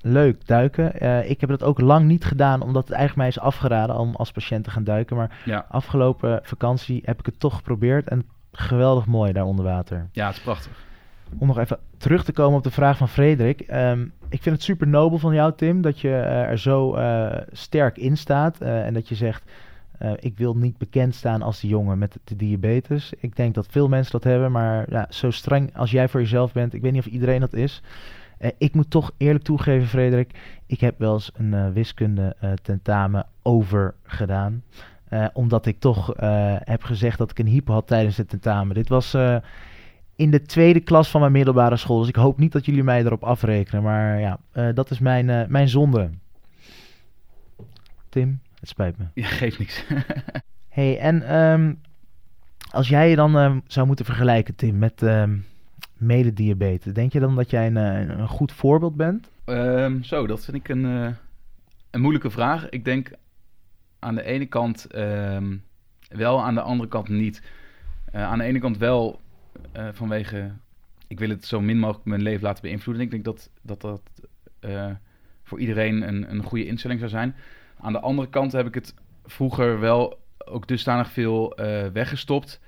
Leuk, 0.00 0.46
duiken. 0.46 1.00
Eh, 1.00 1.30
ik 1.30 1.40
heb 1.40 1.50
dat 1.50 1.62
ook 1.62 1.80
lang 1.80 2.06
niet 2.06 2.24
gedaan, 2.24 2.62
omdat 2.62 2.82
het 2.82 2.92
eigenlijk 2.92 3.18
mij 3.18 3.28
is 3.28 3.38
afgeraden 3.38 3.98
om 3.98 4.14
als 4.14 4.32
patiënt 4.32 4.64
te 4.64 4.70
gaan 4.70 4.84
duiken. 4.84 5.16
Maar 5.16 5.40
Ja, 5.44 5.66
afgelopen 5.68 6.40
vakantie 6.42 7.02
heb 7.04 7.18
ik 7.18 7.26
het 7.26 7.40
toch 7.40 7.56
geprobeerd 7.56 8.08
en 8.08 8.24
geweldig 8.52 9.06
mooi 9.06 9.32
daar 9.32 9.44
onder 9.44 9.64
water. 9.64 10.08
ja 10.12 10.26
het 10.26 10.36
is 10.36 10.42
prachtig. 10.42 10.84
Om 11.38 11.46
nog 11.46 11.58
even 11.58 11.78
terug 11.96 12.24
te 12.24 12.32
komen 12.32 12.58
op 12.58 12.64
de 12.64 12.70
vraag 12.70 12.96
van 12.96 13.08
Frederik. 13.08 13.60
Ehm, 13.60 14.02
ik 14.28 14.42
vind 14.42 14.54
het 14.54 14.64
super 14.64 14.88
nobel 14.88 15.18
van 15.18 15.34
jou, 15.34 15.52
Tim, 15.56 15.82
dat 15.82 16.00
je 16.00 16.08
eh, 16.08 16.50
er 16.50 16.58
zo 16.58 16.94
eh, 16.94 17.38
sterk 17.52 17.96
in 17.96 18.16
staat. 18.16 18.60
en 18.60 18.94
dat 18.94 19.08
je 19.08 19.14
zegt, 19.14 19.50
ik 20.18 20.38
wil 20.38 20.56
niet 20.56 20.78
bekend 20.78 21.14
staan 21.14 21.42
als 21.42 21.60
die 21.60 21.70
jongen 21.70 21.98
met 21.98 22.18
de 22.24 22.36
diabetes. 22.36 23.12
Ik 23.20 23.36
denk 23.36 23.54
dat 23.54 23.66
veel 23.70 23.88
mensen 23.88 24.12
dat 24.12 24.24
hebben, 24.24 24.52
maar 24.52 24.86
ja, 24.90 25.06
zo 25.10 25.30
streng 25.30 25.76
als 25.76 25.90
jij 25.90 26.08
voor 26.08 26.20
jezelf 26.20 26.52
bent, 26.52 26.74
ik 26.74 26.82
weet 26.82 26.92
niet 26.92 27.06
of 27.06 27.12
iedereen 27.12 27.40
dat 27.40 27.52
is. 27.52 27.82
Eh, 28.42 28.50
ik 28.58 28.74
moet 28.74 28.90
toch 28.90 29.12
eerlijk 29.16 29.44
toegeven, 29.44 29.88
Frederik, 29.88 30.30
ik 30.66 30.80
heb 30.80 30.98
wel 30.98 31.12
eens 31.12 31.30
een 31.34 31.54
eh, 31.54 31.68
wiskunde 31.68 32.36
eh, 32.40 32.52
tentamen 32.62 33.26
over 33.42 33.94
gedaan. 34.02 34.62
Omdat 35.32 35.66
ik 35.66 35.80
toch 35.80 36.14
heb 36.64 36.82
gezegd 36.82 37.18
dat 37.18 37.30
ik 37.30 37.38
een 37.38 37.46
hypo 37.46 37.72
had 37.72 37.86
tijdens 37.86 38.16
het 38.16 38.28
tentamen. 38.28 38.74
Dit 38.74 38.88
was 38.88 39.16
in 40.16 40.30
de 40.30 40.42
tweede 40.42 40.80
klas 40.80 41.10
van 41.10 41.20
mijn 41.20 41.32
middelbare 41.32 41.76
school. 41.76 41.98
Dus 41.98 42.08
ik 42.08 42.16
hoop 42.16 42.38
niet 42.38 42.52
dat 42.52 42.64
jullie 42.64 42.82
mij 42.82 43.04
erop 43.04 43.24
afrekenen. 43.24 43.82
Maar 43.82 44.20
ja, 44.20 44.38
dat 44.72 44.90
is 44.90 44.98
mijn, 44.98 45.46
mijn 45.50 45.68
zonde. 45.68 46.10
Tim, 48.08 48.40
het 48.60 48.68
spijt 48.68 48.98
me. 48.98 49.04
Ja, 49.14 49.26
geeft 49.26 49.58
niks. 49.58 49.84
hey, 50.68 50.98
en 50.98 51.28
ehm, 51.28 51.74
als 52.70 52.88
jij 52.88 53.10
je 53.10 53.16
dan 53.16 53.38
ehm, 53.38 53.58
zou 53.66 53.86
moeten 53.86 54.04
vergelijken, 54.04 54.54
Tim, 54.54 54.78
met 54.78 55.02
ehm 55.02 55.34
medediabetes, 56.02 56.92
denk 56.92 57.12
je 57.12 57.20
dan 57.20 57.36
dat 57.36 57.50
jij 57.50 57.66
een, 57.66 57.76
eh, 57.76 58.18
een 58.18 58.28
goed 58.28 58.52
voorbeeld 58.52 58.96
bent? 58.96 59.30
Ehm, 59.44 60.02
zo, 60.02 60.26
dat 60.26 60.44
vind 60.44 60.56
ik 60.56 60.68
een, 60.68 60.84
eh, 60.84 61.12
een 61.90 62.00
moeilijke 62.00 62.30
vraag. 62.30 62.68
Ik 62.68 62.84
denk 62.84 63.10
aan 63.98 64.14
de 64.14 64.22
ene 64.22 64.46
kant 64.46 64.86
ehm, 64.86 65.56
wel, 66.08 66.42
aan 66.42 66.54
de 66.54 66.60
andere 66.60 66.88
kant 66.88 67.08
niet. 67.08 67.42
Eh, 68.12 68.22
aan 68.22 68.38
de 68.38 68.44
ene 68.44 68.58
kant 68.58 68.78
wel 68.78 69.20
vanwege, 69.92 70.50
ik 71.08 71.18
wil 71.18 71.28
het 71.28 71.44
zo 71.44 71.60
min 71.60 71.78
mogelijk 71.78 72.04
mijn 72.04 72.22
leven 72.22 72.42
laten 72.42 72.62
beïnvloeden. 72.62 73.04
Ik 73.04 73.10
denk 73.10 73.24
dat 73.24 73.50
dat, 73.62 73.80
dat 73.80 74.00
voor 75.42 75.60
iedereen 75.60 76.08
een, 76.08 76.30
een 76.30 76.42
goede 76.42 76.66
instelling 76.66 76.98
zou 76.98 77.10
zijn. 77.10 77.34
Aan 77.80 77.92
de 77.92 78.00
andere 78.00 78.28
kant 78.28 78.52
heb 78.52 78.66
ik 78.66 78.74
het 78.74 78.94
vroeger 79.24 79.80
wel 79.80 80.18
ook 80.38 80.66
dusdanig 80.66 81.10
veel 81.10 81.56
weggestopt. 81.92 82.60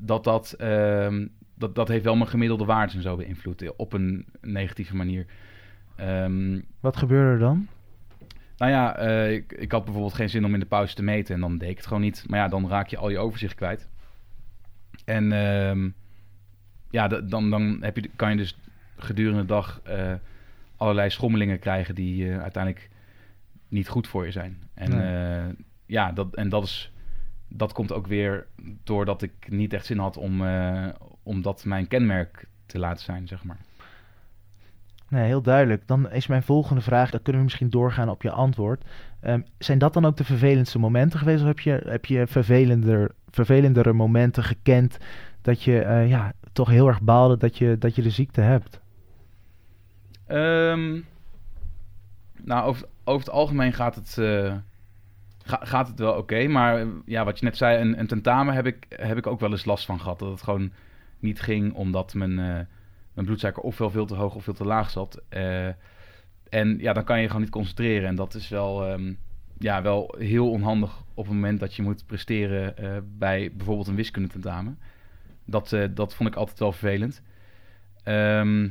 Dat 0.00 0.24
dat, 0.24 0.52
ehm, 0.52 1.26
dat 1.58 1.74
dat 1.74 1.88
heeft 1.88 2.04
wel 2.04 2.16
mijn 2.16 2.30
gemiddelde 2.30 2.64
waarden 2.64 2.96
en 2.96 3.02
zo 3.02 3.16
beïnvloed. 3.16 3.76
Op 3.76 3.92
een 3.92 4.26
negatieve 4.40 4.96
manier. 4.96 5.26
Ehm, 5.96 6.60
Wat 6.80 6.96
gebeurde 6.96 7.30
er 7.32 7.38
dan? 7.38 7.66
nou 8.56 8.70
ja, 8.72 8.96
eh, 8.96 9.32
ik, 9.32 9.52
ik 9.52 9.72
had 9.72 9.84
bijvoorbeeld 9.84 10.14
geen 10.14 10.28
zin 10.30 10.44
om 10.44 10.54
in 10.54 10.60
de 10.60 10.66
pauze 10.66 10.94
te 10.94 11.02
meten 11.02 11.34
en 11.34 11.40
dan 11.40 11.58
deed 11.58 11.70
ik 11.70 11.76
het 11.76 11.86
gewoon 11.86 12.02
niet. 12.02 12.24
Maar 12.28 12.38
ja, 12.38 12.48
dan 12.48 12.68
raak 12.68 12.88
je 12.88 12.96
al 12.96 13.08
je 13.10 13.18
overzicht 13.18 13.54
kwijt. 13.54 13.88
En 15.04 15.32
ehm, 15.32 15.88
ja, 16.90 17.08
dan, 17.08 17.50
dan 17.50 17.78
heb 17.80 17.96
je, 17.96 18.10
kan 18.16 18.30
je 18.30 18.36
dus 18.36 18.58
gedurende 18.96 19.40
de 19.40 19.46
dag 19.46 19.80
eh, 19.84 20.12
allerlei 20.76 21.10
schommelingen 21.10 21.58
krijgen 21.58 21.94
die 21.94 22.30
eh, 22.30 22.40
uiteindelijk 22.42 22.90
niet 23.68 23.88
goed 23.88 24.08
voor 24.08 24.24
je 24.24 24.30
zijn. 24.32 24.58
En 24.74 24.90
Nee. 24.90 25.36
eh, 25.46 25.54
ja, 25.86 26.12
dat, 26.12 26.34
en 26.34 26.48
dat, 26.48 26.64
is, 26.64 26.92
dat 27.48 27.72
komt 27.72 27.92
ook 27.92 28.06
weer 28.06 28.46
doordat 28.84 29.22
ik 29.22 29.32
niet 29.48 29.72
echt 29.72 29.86
zin 29.86 29.98
had 29.98 30.16
om, 30.16 30.44
eh, 30.46 30.88
om 31.28 31.42
dat 31.42 31.64
mijn 31.64 31.88
kenmerk 31.88 32.44
te 32.66 32.78
laten 32.78 33.04
zijn, 33.04 33.28
zeg 33.28 33.44
maar. 33.44 33.58
Nee, 35.08 35.24
heel 35.26 35.42
duidelijk. 35.42 35.86
Dan 35.86 36.10
is 36.10 36.26
mijn 36.26 36.42
volgende 36.42 36.80
vraag, 36.80 37.10
dan 37.10 37.22
kunnen 37.22 37.40
we 37.40 37.46
misschien 37.46 37.70
doorgaan 37.70 38.08
op 38.08 38.22
je 38.22 38.30
antwoord. 38.30 38.84
Ehm, 39.20 39.40
zijn 39.58 39.78
dat 39.78 39.92
dan 39.92 40.04
ook 40.04 40.16
de 40.16 40.24
vervelendste 40.24 40.78
momenten 40.78 41.18
geweest? 41.18 41.40
Of 41.40 41.46
heb 41.46 41.60
je, 41.60 41.82
heb 41.84 42.04
je 42.04 42.26
vervelender, 42.26 43.14
vervelendere 43.30 43.92
momenten 43.92 44.44
gekend 44.44 44.98
dat 45.42 45.62
je 45.62 45.80
eh, 45.80 46.08
ja, 46.08 46.32
toch 46.52 46.68
heel 46.68 46.86
erg 46.88 47.00
baalde 47.00 47.36
dat 47.36 47.58
je, 47.58 47.76
dat 47.78 47.94
je 47.94 48.02
de 48.02 48.10
ziekte 48.10 48.40
hebt? 48.40 48.80
Ehm, 50.26 51.00
nou, 52.42 52.66
over, 52.66 52.86
over 53.04 53.20
het 53.26 53.30
algemeen 53.34 53.72
gaat 53.72 53.94
het, 53.94 54.18
eh, 54.18 54.54
ga- 55.44 55.60
gaat 55.64 55.88
het 55.88 55.98
wel 55.98 56.14
oké. 56.14 56.46
maar 56.46 56.86
ja, 57.04 57.24
wat 57.24 57.38
je 57.38 57.44
net 57.44 57.56
zei, 57.56 57.80
een, 57.80 57.98
een 57.98 58.06
tentamen 58.06 58.54
heb 58.54 58.66
ik, 58.66 58.86
heb 58.88 59.16
ik 59.16 59.26
ook 59.26 59.40
wel 59.40 59.50
eens 59.50 59.64
last 59.64 59.84
van 59.86 60.00
gehad. 60.00 60.18
Dat 60.18 60.30
het 60.30 60.42
gewoon 60.42 60.70
niet 61.20 61.40
ging 61.40 61.74
omdat 61.74 62.14
mijn, 62.14 62.38
eh, 62.38 62.60
mijn 63.12 63.26
bloedsuiker 63.26 63.62
ofwel 63.62 63.90
veel 63.90 64.06
te 64.06 64.14
hoog 64.14 64.34
of 64.34 64.44
veel 64.44 64.54
te 64.54 64.64
laag 64.64 64.90
zat. 64.90 65.22
Eh, 65.28 65.66
en 66.48 66.78
ja, 66.78 66.92
dan 66.92 67.04
kan 67.04 67.20
je 67.20 67.26
gewoon 67.26 67.42
niet 67.42 67.50
concentreren. 67.50 68.08
En 68.08 68.14
dat 68.14 68.34
is 68.34 68.48
wel, 68.48 68.86
ehm, 68.86 69.12
ja, 69.58 69.82
wel 69.82 70.14
heel 70.18 70.50
onhandig 70.50 71.02
op 71.14 71.24
het 71.24 71.34
moment 71.34 71.60
dat 71.60 71.74
je 71.74 71.82
moet 71.82 72.06
presteren 72.06 72.76
eh, 72.76 72.96
bij 73.18 73.52
bijvoorbeeld 73.56 73.86
een 73.86 73.94
wiskundetentamen. 73.94 74.78
Dat, 75.44 75.76
dat 75.90 76.14
vond 76.14 76.28
ik 76.28 76.34
altijd 76.34 76.58
wel 76.58 76.72
vervelend. 76.72 77.22
Ehm, 78.02 78.68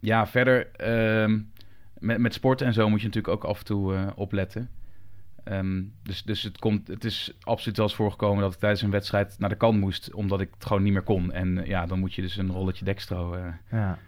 ja, 0.00 0.26
verder 0.26 0.70
ehm, 0.72 1.40
met, 1.98 2.18
met 2.18 2.34
sporten 2.34 2.66
en 2.66 2.72
zo 2.72 2.88
moet 2.88 3.00
je 3.00 3.06
natuurlijk 3.06 3.34
ook 3.34 3.50
af 3.50 3.58
en 3.58 3.64
toe 3.64 4.12
opletten. 4.14 4.70
Ehm, 5.48 5.82
dus 6.02 6.22
dus 6.22 6.42
het, 6.42 6.58
komt, 6.58 6.88
het 6.88 7.04
is 7.04 7.32
absoluut 7.40 7.76
wel 7.76 7.86
eens 7.86 7.94
voorgekomen 7.94 8.42
dat 8.42 8.52
ik 8.52 8.58
tijdens 8.58 8.82
een 8.82 8.90
wedstrijd 8.90 9.36
naar 9.38 9.48
de 9.48 9.54
kant 9.56 9.80
moest, 9.80 10.14
omdat 10.14 10.40
ik 10.40 10.48
het 10.54 10.66
gewoon 10.66 10.82
niet 10.82 10.92
meer 10.92 11.02
kon. 11.02 11.32
En 11.32 11.62
ja, 11.64 11.86
dan 11.86 11.98
moet 11.98 12.14
je 12.14 12.22
dus 12.22 12.36
een 12.36 12.50
rolletje 12.50 12.84
dextro 12.84 13.34
eh, 13.34 13.42
Ja. 13.70 13.98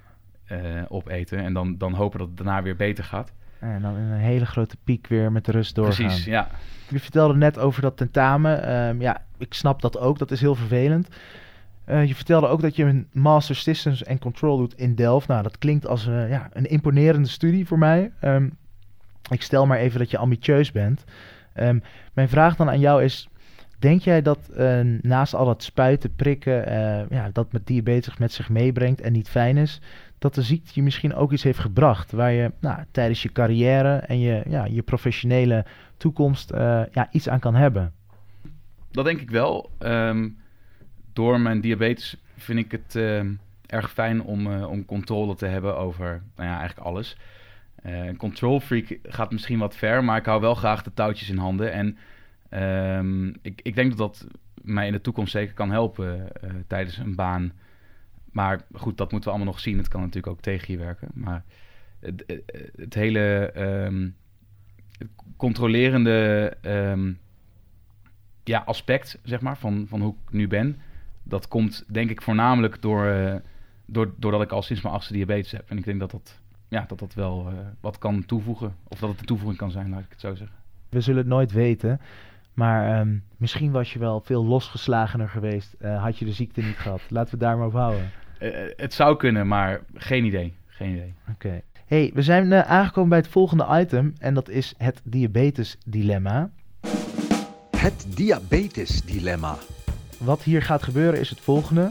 eh, 0.45 0.59
opeten 0.89 1.39
en 1.39 1.53
dan, 1.53 1.79
dan 1.79 1.93
hopen 1.95 2.19
dat 2.19 2.29
het 2.29 2.37
daarna 2.37 2.63
weer 2.63 2.77
beter 2.77 3.05
gaat. 3.05 3.33
En 3.59 3.83
dan 3.83 3.97
in 3.97 4.03
een 4.03 4.19
hele 4.19 4.47
grote 4.47 4.77
piek 4.85 5.07
weer 5.07 5.33
met 5.33 5.45
de 5.45 5.53
rust 5.53 5.75
doorgaan. 5.75 6.07
Precies, 6.07 6.25
ja. 6.25 6.49
Je 6.89 7.01
vertelde 7.01 7.37
net 7.37 7.59
over 7.59 7.83
dat 7.83 7.97
tentamen. 7.97 8.63
Ehm, 8.65 9.01
ja, 9.01 9.25
ik 9.39 9.55
snap 9.55 9.83
dat 9.83 9.99
ook. 9.99 10.19
Dat 10.19 10.31
is 10.31 10.41
heel 10.41 10.55
vervelend. 10.55 11.09
Eh, 11.85 12.05
je 12.05 12.15
vertelde 12.15 12.47
ook 12.47 12.61
dat 12.61 12.77
je 12.77 12.85
een 12.85 13.07
Master 13.13 13.57
Systems 13.57 14.07
and 14.07 14.21
Control 14.21 14.57
doet 14.57 14.75
in 14.79 14.95
Delft. 14.95 15.29
Nou, 15.29 15.43
dat 15.43 15.59
klinkt 15.59 15.87
als 15.87 16.07
eh, 16.07 16.31
ja, 16.31 16.49
een 16.53 16.67
imponerende 16.67 17.29
studie 17.29 17.67
voor 17.67 17.79
mij. 17.79 18.13
Ehm, 18.21 18.49
ik 19.31 19.43
stel 19.43 19.67
maar 19.67 19.79
even 19.79 19.99
dat 19.99 20.11
je 20.11 20.19
ambitieus 20.19 20.73
bent. 20.73 21.05
Ehm, 21.55 21.79
mijn 22.13 22.29
vraag 22.29 22.57
dan 22.57 22.69
aan 22.69 22.81
jou 22.81 23.05
is... 23.05 23.29
Denk 23.79 24.01
jij 24.01 24.23
dat 24.23 24.49
eh, 24.49 24.81
naast 25.01 25.35
al 25.35 25.45
dat 25.45 25.63
spuiten, 25.63 26.15
prikken... 26.15 26.67
eh, 26.67 27.09
ja, 27.11 27.31
dat 27.33 27.53
met 27.53 27.67
diabetes 27.67 28.17
met 28.17 28.33
zich 28.33 28.49
meebrengt 28.49 29.01
en 29.01 29.13
niet 29.13 29.29
fijn 29.29 29.57
is... 29.57 29.81
dat 30.19 30.35
de 30.35 30.43
ziekte 30.43 30.71
je 30.75 30.83
misschien 30.83 31.15
ook 31.15 31.33
iets 31.33 31.43
heeft 31.43 31.59
gebracht... 31.59 32.13
waar 32.13 32.33
je 32.33 32.53
nou, 32.61 32.85
tijdens 32.91 33.23
je 33.23 33.33
carrière 33.33 33.97
en 33.97 34.19
je, 34.19 34.43
ja, 34.49 34.65
je 34.65 34.83
professionele 34.83 35.65
toekomst 35.97 36.51
eh, 36.51 36.83
ja, 36.93 37.09
iets 37.11 37.29
aan 37.29 37.41
kan 37.41 37.55
hebben? 37.55 37.93
Dat 38.91 39.05
denk 39.05 39.21
ik 39.21 39.31
wel. 39.31 39.71
Ehm, 39.79 40.29
door 41.13 41.41
mijn 41.41 41.61
diabetes 41.61 42.17
vind 42.37 42.59
ik 42.59 42.71
het 42.71 42.97
ehm, 42.97 43.33
erg 43.67 43.93
fijn 43.93 44.23
om, 44.23 44.63
om 44.63 44.85
controle 44.85 45.35
te 45.35 45.47
hebben 45.47 45.77
over 45.77 46.23
nou 46.37 46.49
ja, 46.49 46.59
eigenlijk 46.59 46.87
alles. 46.87 47.17
Eh, 47.83 48.07
Een 48.07 48.17
control 48.17 48.61
freak 48.61 48.99
gaat 49.03 49.33
misschien 49.33 49.59
wat 49.59 49.77
ver, 49.77 50.05
maar 50.05 50.19
ik 50.19 50.27
hou 50.27 50.41
wel 50.41 50.55
graag 50.55 50.83
de 50.83 50.95
touwtjes 50.95 51.31
in 51.31 51.37
handen. 51.37 51.73
En 51.73 51.97
ehm, 52.49 53.29
ik, 53.29 53.61
ik 53.63 53.75
denk 53.75 53.89
dat 53.89 53.99
dat 53.99 54.27
mij 54.63 54.87
in 54.87 54.93
de 54.93 55.01
toekomst 55.01 55.33
zeker 55.33 55.55
kan 55.55 55.71
helpen 55.71 56.33
eh, 56.43 56.51
tijdens 56.67 56.97
een 56.97 57.15
baan. 57.15 57.53
Maar 58.33 58.61
goed, 58.73 58.97
dat 58.97 59.11
moeten 59.11 59.31
we 59.31 59.37
allemaal 59.37 59.53
nog 59.55 59.63
zien. 59.63 59.79
Het 59.79 59.89
kan 59.89 60.01
natuurlijk 60.01 60.33
ook 60.33 60.41
tegen 60.41 60.73
je 60.73 60.79
werken. 60.79 61.09
Maar 61.15 61.45
het, 62.01 62.25
het, 62.27 62.71
het 62.77 62.95
hele 62.95 63.51
het 64.99 65.09
controlerende 65.37 66.57
ehm, 66.61 67.13
ja, 68.45 68.63
aspect, 68.67 69.19
zeg 69.23 69.41
maar, 69.41 69.59
van, 69.59 69.87
van 69.89 70.01
hoe 70.01 70.15
ik 70.27 70.33
nu 70.33 70.49
ben. 70.49 70.79
Dat 71.23 71.49
komt 71.49 71.85
denk 71.89 72.11
ik 72.11 72.23
voornamelijk 72.23 72.83
door, 72.83 73.07
eh, 73.07 73.35
door, 73.85 74.15
doordat 74.17 74.43
ik 74.43 74.51
al 74.51 74.63
sinds 74.63 74.83
mijn 74.83 74.95
achtste 74.95 75.13
diabetes 75.13 75.53
heb. 75.53 75.71
En 75.71 75.79
ik 75.79 75.85
denk 75.85 76.01
dat 76.01 76.11
dat, 76.11 76.40
ja, 76.71 76.85
dat, 76.89 76.99
dat 76.99 77.15
wel 77.15 77.47
eh, 77.49 77.55
wat 77.81 77.99
kan 77.99 78.25
toevoegen. 78.27 78.75
Of 78.89 78.99
dat 78.99 79.11
het 79.11 79.21
een 79.21 79.27
toevoeging 79.27 79.59
kan 79.59 79.71
zijn, 79.71 79.91
laat 79.91 80.01
ik 80.01 80.07
het 80.11 80.21
zo 80.21 80.35
zeggen. 80.35 80.57
We 80.89 81.01
zullen 81.01 81.21
het 81.21 81.29
nooit 81.29 81.53
weten. 81.53 82.01
Maar 82.55 82.99
ehm, 82.99 83.17
misschien 83.37 83.71
was 83.71 83.93
je 83.93 83.99
wel 83.99 84.21
veel 84.25 84.45
losgeslagener 84.45 85.29
geweest. 85.29 85.75
eh, 85.79 86.03
had 86.03 86.19
je 86.19 86.25
de 86.25 86.33
ziekte 86.33 86.61
niet 86.63 86.77
gehad. 86.77 87.01
Laten 87.09 87.39
we 87.39 87.45
het 87.45 87.49
daar 87.49 87.57
maar 87.59 87.67
op 87.67 87.73
houden. 87.73 88.11
Eh, 88.39 88.51
het 88.77 88.95
zou 88.95 89.17
kunnen, 89.17 89.47
maar 89.49 89.81
geen 89.95 90.25
idee. 90.25 90.55
Geen 90.67 90.91
idee. 90.91 91.15
Oké. 91.31 91.61
Hey, 91.87 92.11
we 92.15 92.23
zijn 92.23 92.53
eh, 92.53 92.61
aangekomen 92.71 93.09
bij 93.09 93.19
het 93.19 93.29
volgende 93.29 93.67
item. 93.71 94.13
En 94.19 94.35
dat 94.35 94.49
is 94.49 94.75
het 94.79 95.01
diabetes-dilemma. 95.05 96.51
Het 97.77 98.07
diabetesdilemma. 98.17 99.57
Wat 100.19 100.43
hier 100.43 100.63
gaat 100.63 100.83
gebeuren 100.83 101.21
is 101.21 101.31
het 101.31 101.41
volgende. 101.41 101.89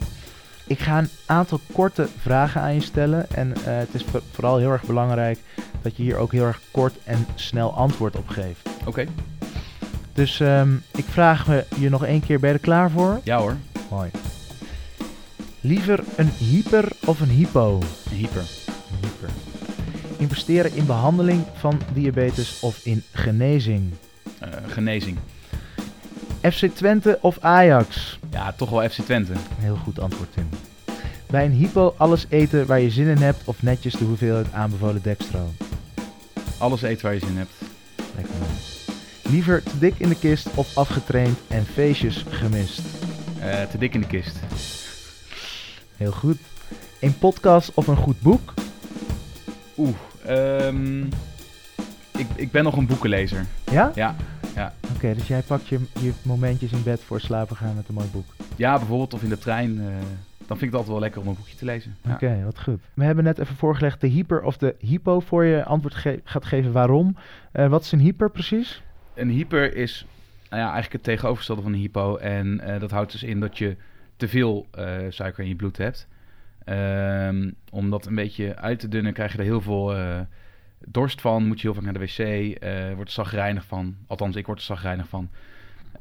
Ik 0.69 0.79
ga 0.79 0.97
een 0.97 1.10
aantal 1.25 1.60
korte 1.71 2.08
vragen 2.17 2.62
aan 2.62 2.73
je 2.73 2.82
stellen. 2.82 3.32
En 3.32 3.53
eh, 3.55 3.62
het 3.77 3.89
is 3.93 4.03
voor- 4.03 4.21
vooral 4.32 4.58
heel 4.58 4.71
erg 4.71 4.84
belangrijk 4.84 5.39
dat 5.82 5.97
je 5.97 6.03
hier 6.03 6.15
ook 6.17 6.32
heel 6.32 6.45
erg 6.45 6.62
kort 6.71 6.93
en 7.03 7.25
snel 7.36 7.73
antwoord 7.73 8.15
op 8.15 8.27
geeft. 8.27 8.69
Oké, 8.86 9.05
Dus 10.13 10.39
ehm, 10.39 10.69
ik 10.95 11.05
vraag 11.05 11.47
me 11.47 11.65
je 11.79 11.89
nog 11.89 12.05
één 12.05 12.21
keer, 12.21 12.39
ben 12.39 12.49
je 12.49 12.55
er 12.55 12.62
klaar 12.62 12.91
voor? 12.91 13.19
ja 13.23 13.38
hoor. 13.39 13.55
Mooi. 13.89 14.10
Liever 15.62 16.03
een 16.15 16.29
hyper 16.29 16.91
of 17.05 17.19
een 17.19 17.29
hypo? 17.29 17.79
Een 18.12 18.17
hyper. 18.17 18.41
Een 18.67 18.97
hyper. 19.10 19.29
Investeren 20.17 20.75
in 20.75 20.86
behandeling 20.86 21.43
van 21.53 21.82
diabetes 21.93 22.60
of 22.60 22.79
in 22.86 23.03
genezing? 23.13 23.93
Eh, 24.39 24.49
genezing. 24.67 25.17
FC 26.41 26.65
Twente 26.65 27.17
of 27.21 27.38
Ajax? 27.39 28.19
Ja, 28.32 28.52
toch 28.52 28.69
wel 28.69 28.89
FC 28.89 29.02
Twente. 29.02 29.34
Heel 29.60 29.75
goed 29.75 29.99
antwoord, 29.99 30.34
Tim. 30.34 30.49
Bij 31.25 31.45
een 31.45 31.52
hypo 31.52 31.93
alles 31.97 32.25
eten 32.30 32.65
waar 32.65 32.80
je 32.80 32.89
zin 32.89 33.08
in 33.08 33.17
hebt 33.17 33.41
of 33.43 33.62
netjes 33.62 33.93
de 33.93 34.06
hoeveelheid 34.06 34.54
aanbevolen 34.54 35.02
dextro? 35.02 35.54
Alles 36.58 36.82
eten 36.82 37.04
waar 37.04 37.13
je 37.13 37.19
zin 37.19 37.30
in 37.30 37.38
hebt. 37.38 37.54
Lekker 38.15 38.34
man. 38.39 38.47
Liever 39.32 39.63
te 39.63 39.78
dik 39.80 39.93
in 39.97 40.10
de 40.10 40.19
kist 40.19 40.47
of 40.56 40.78
afgetraind 40.78 41.38
en 41.47 41.65
feestjes 41.65 42.25
gemist? 42.30 42.82
Eh, 43.39 43.62
te 43.62 43.78
dik 43.78 43.93
in 43.93 44.02
de 44.02 44.08
kist. 44.08 44.39
Heel 45.97 46.12
goed. 46.12 46.38
Een 46.99 47.17
podcast 47.17 47.71
of 47.73 47.88
een 47.88 47.97
goed 47.97 48.21
boek? 48.21 48.54
Oeh, 49.78 49.95
ehm, 50.25 51.04
ik, 52.12 52.28
ik 52.36 52.52
ben 52.52 52.63
nog 52.63 52.78
een 52.78 52.88
boekenlezer. 52.88 53.45
Ja? 53.71 53.91
Ja, 53.95 54.15
Oké, 55.03 55.13
dus 55.13 55.27
jij 55.27 55.41
pakt 55.41 55.67
je, 55.67 55.79
je 55.99 56.12
momentjes 56.21 56.71
in 56.71 56.83
bed 56.83 57.01
voor 57.03 57.19
slapen 57.19 57.55
gaan 57.55 57.75
met 57.75 57.88
een 57.88 57.93
mooi 57.93 58.07
boek. 58.12 58.25
ja 58.55 58.77
bijvoorbeeld 58.77 59.13
of 59.13 59.23
in 59.23 59.29
de 59.29 59.38
trein. 59.38 59.79
eh, 59.79 59.85
dan 60.47 60.57
vind 60.57 60.62
ik 60.62 60.65
het 60.67 60.73
altijd 60.73 60.88
wel 60.91 60.99
lekker 60.99 61.21
om 61.21 61.27
een 61.27 61.35
boekje 61.35 61.55
te 61.55 61.65
lezen. 61.65 61.95
Ja. 62.03 62.13
Oké, 62.13 62.41
wat 62.43 62.59
goed. 62.62 62.79
We 62.93 63.03
hebben 63.03 63.23
net 63.23 63.39
even 63.39 63.55
voorgelegd 63.55 64.01
de 64.01 64.07
hyper 64.07 64.41
of 64.43 64.57
de 64.57 64.75
hypo 64.79 65.19
voor 65.19 65.43
je 65.45 65.63
antwoord 65.65 65.95
ge- 65.95 66.21
gaat 66.23 66.45
geven 66.45 66.71
waarom. 66.71 67.15
Eh, 67.51 67.67
wat 67.67 67.83
is 67.83 67.91
een 67.91 67.99
hyper 67.99 68.29
precies? 68.31 68.81
Een 69.13 69.29
hyper 69.29 69.75
is 69.75 70.05
nou 70.49 70.62
ja, 70.62 70.67
eigenlijk 70.71 70.93
het 70.93 71.03
tegenovergestelde 71.03 71.62
van 71.62 71.73
een 71.73 71.79
hypo. 71.79 72.15
En 72.17 72.59
eh, 72.59 72.79
dat 72.79 72.91
houdt 72.91 73.12
dus 73.12 73.23
in 73.23 73.39
dat 73.39 73.57
je 73.57 73.75
te 74.17 74.27
veel 74.27 74.67
suiker 75.09 75.43
in 75.43 75.49
je 75.49 75.55
bloed 75.55 75.77
hebt. 75.77 76.07
Ehm, 76.65 77.51
om 77.71 77.89
dat 77.89 78.05
een 78.05 78.15
beetje 78.15 78.55
uit 78.55 78.79
te 78.79 78.88
dunnen 78.88 79.13
krijg 79.13 79.31
je 79.31 79.38
er 79.38 79.43
heel 79.43 79.62
veel 79.62 79.95
dorst 80.85 81.21
van. 81.21 81.47
Moet 81.47 81.61
je 81.61 81.67
heel 81.67 81.75
vaak 81.75 81.83
naar 81.83 81.93
de 81.93 81.99
wc. 81.99 82.19
eh 82.59 82.93
wordt 82.95 83.11
zagrijnig 83.11 83.65
van. 83.65 83.95
Althans, 84.07 84.35
ik 84.35 84.45
word 84.45 84.57
er 84.57 84.63
zagrijnig 84.63 85.07
van. 85.07 85.29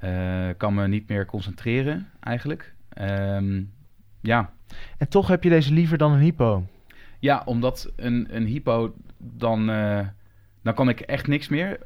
Eh, 0.00 0.48
kan 0.56 0.74
me 0.74 0.88
niet 0.88 1.08
meer 1.08 1.26
concentreren 1.26 2.08
eigenlijk. 2.20 2.74
Ehm, 2.88 3.62
ja. 4.20 4.52
En 4.98 5.08
toch 5.08 5.28
heb 5.28 5.42
je 5.42 5.50
deze 5.50 5.72
liever 5.72 5.98
dan 5.98 6.12
een 6.12 6.20
hypo. 6.20 6.66
ja, 7.18 7.42
omdat 7.44 7.92
een, 7.96 8.26
een 8.30 8.46
hypo 8.46 8.94
dan... 9.18 9.70
eh, 9.70 10.06
dan 10.62 10.74
kan 10.74 10.88
ik 10.88 11.00
echt 11.00 11.26
niks 11.26 11.48
meer. 11.48 11.78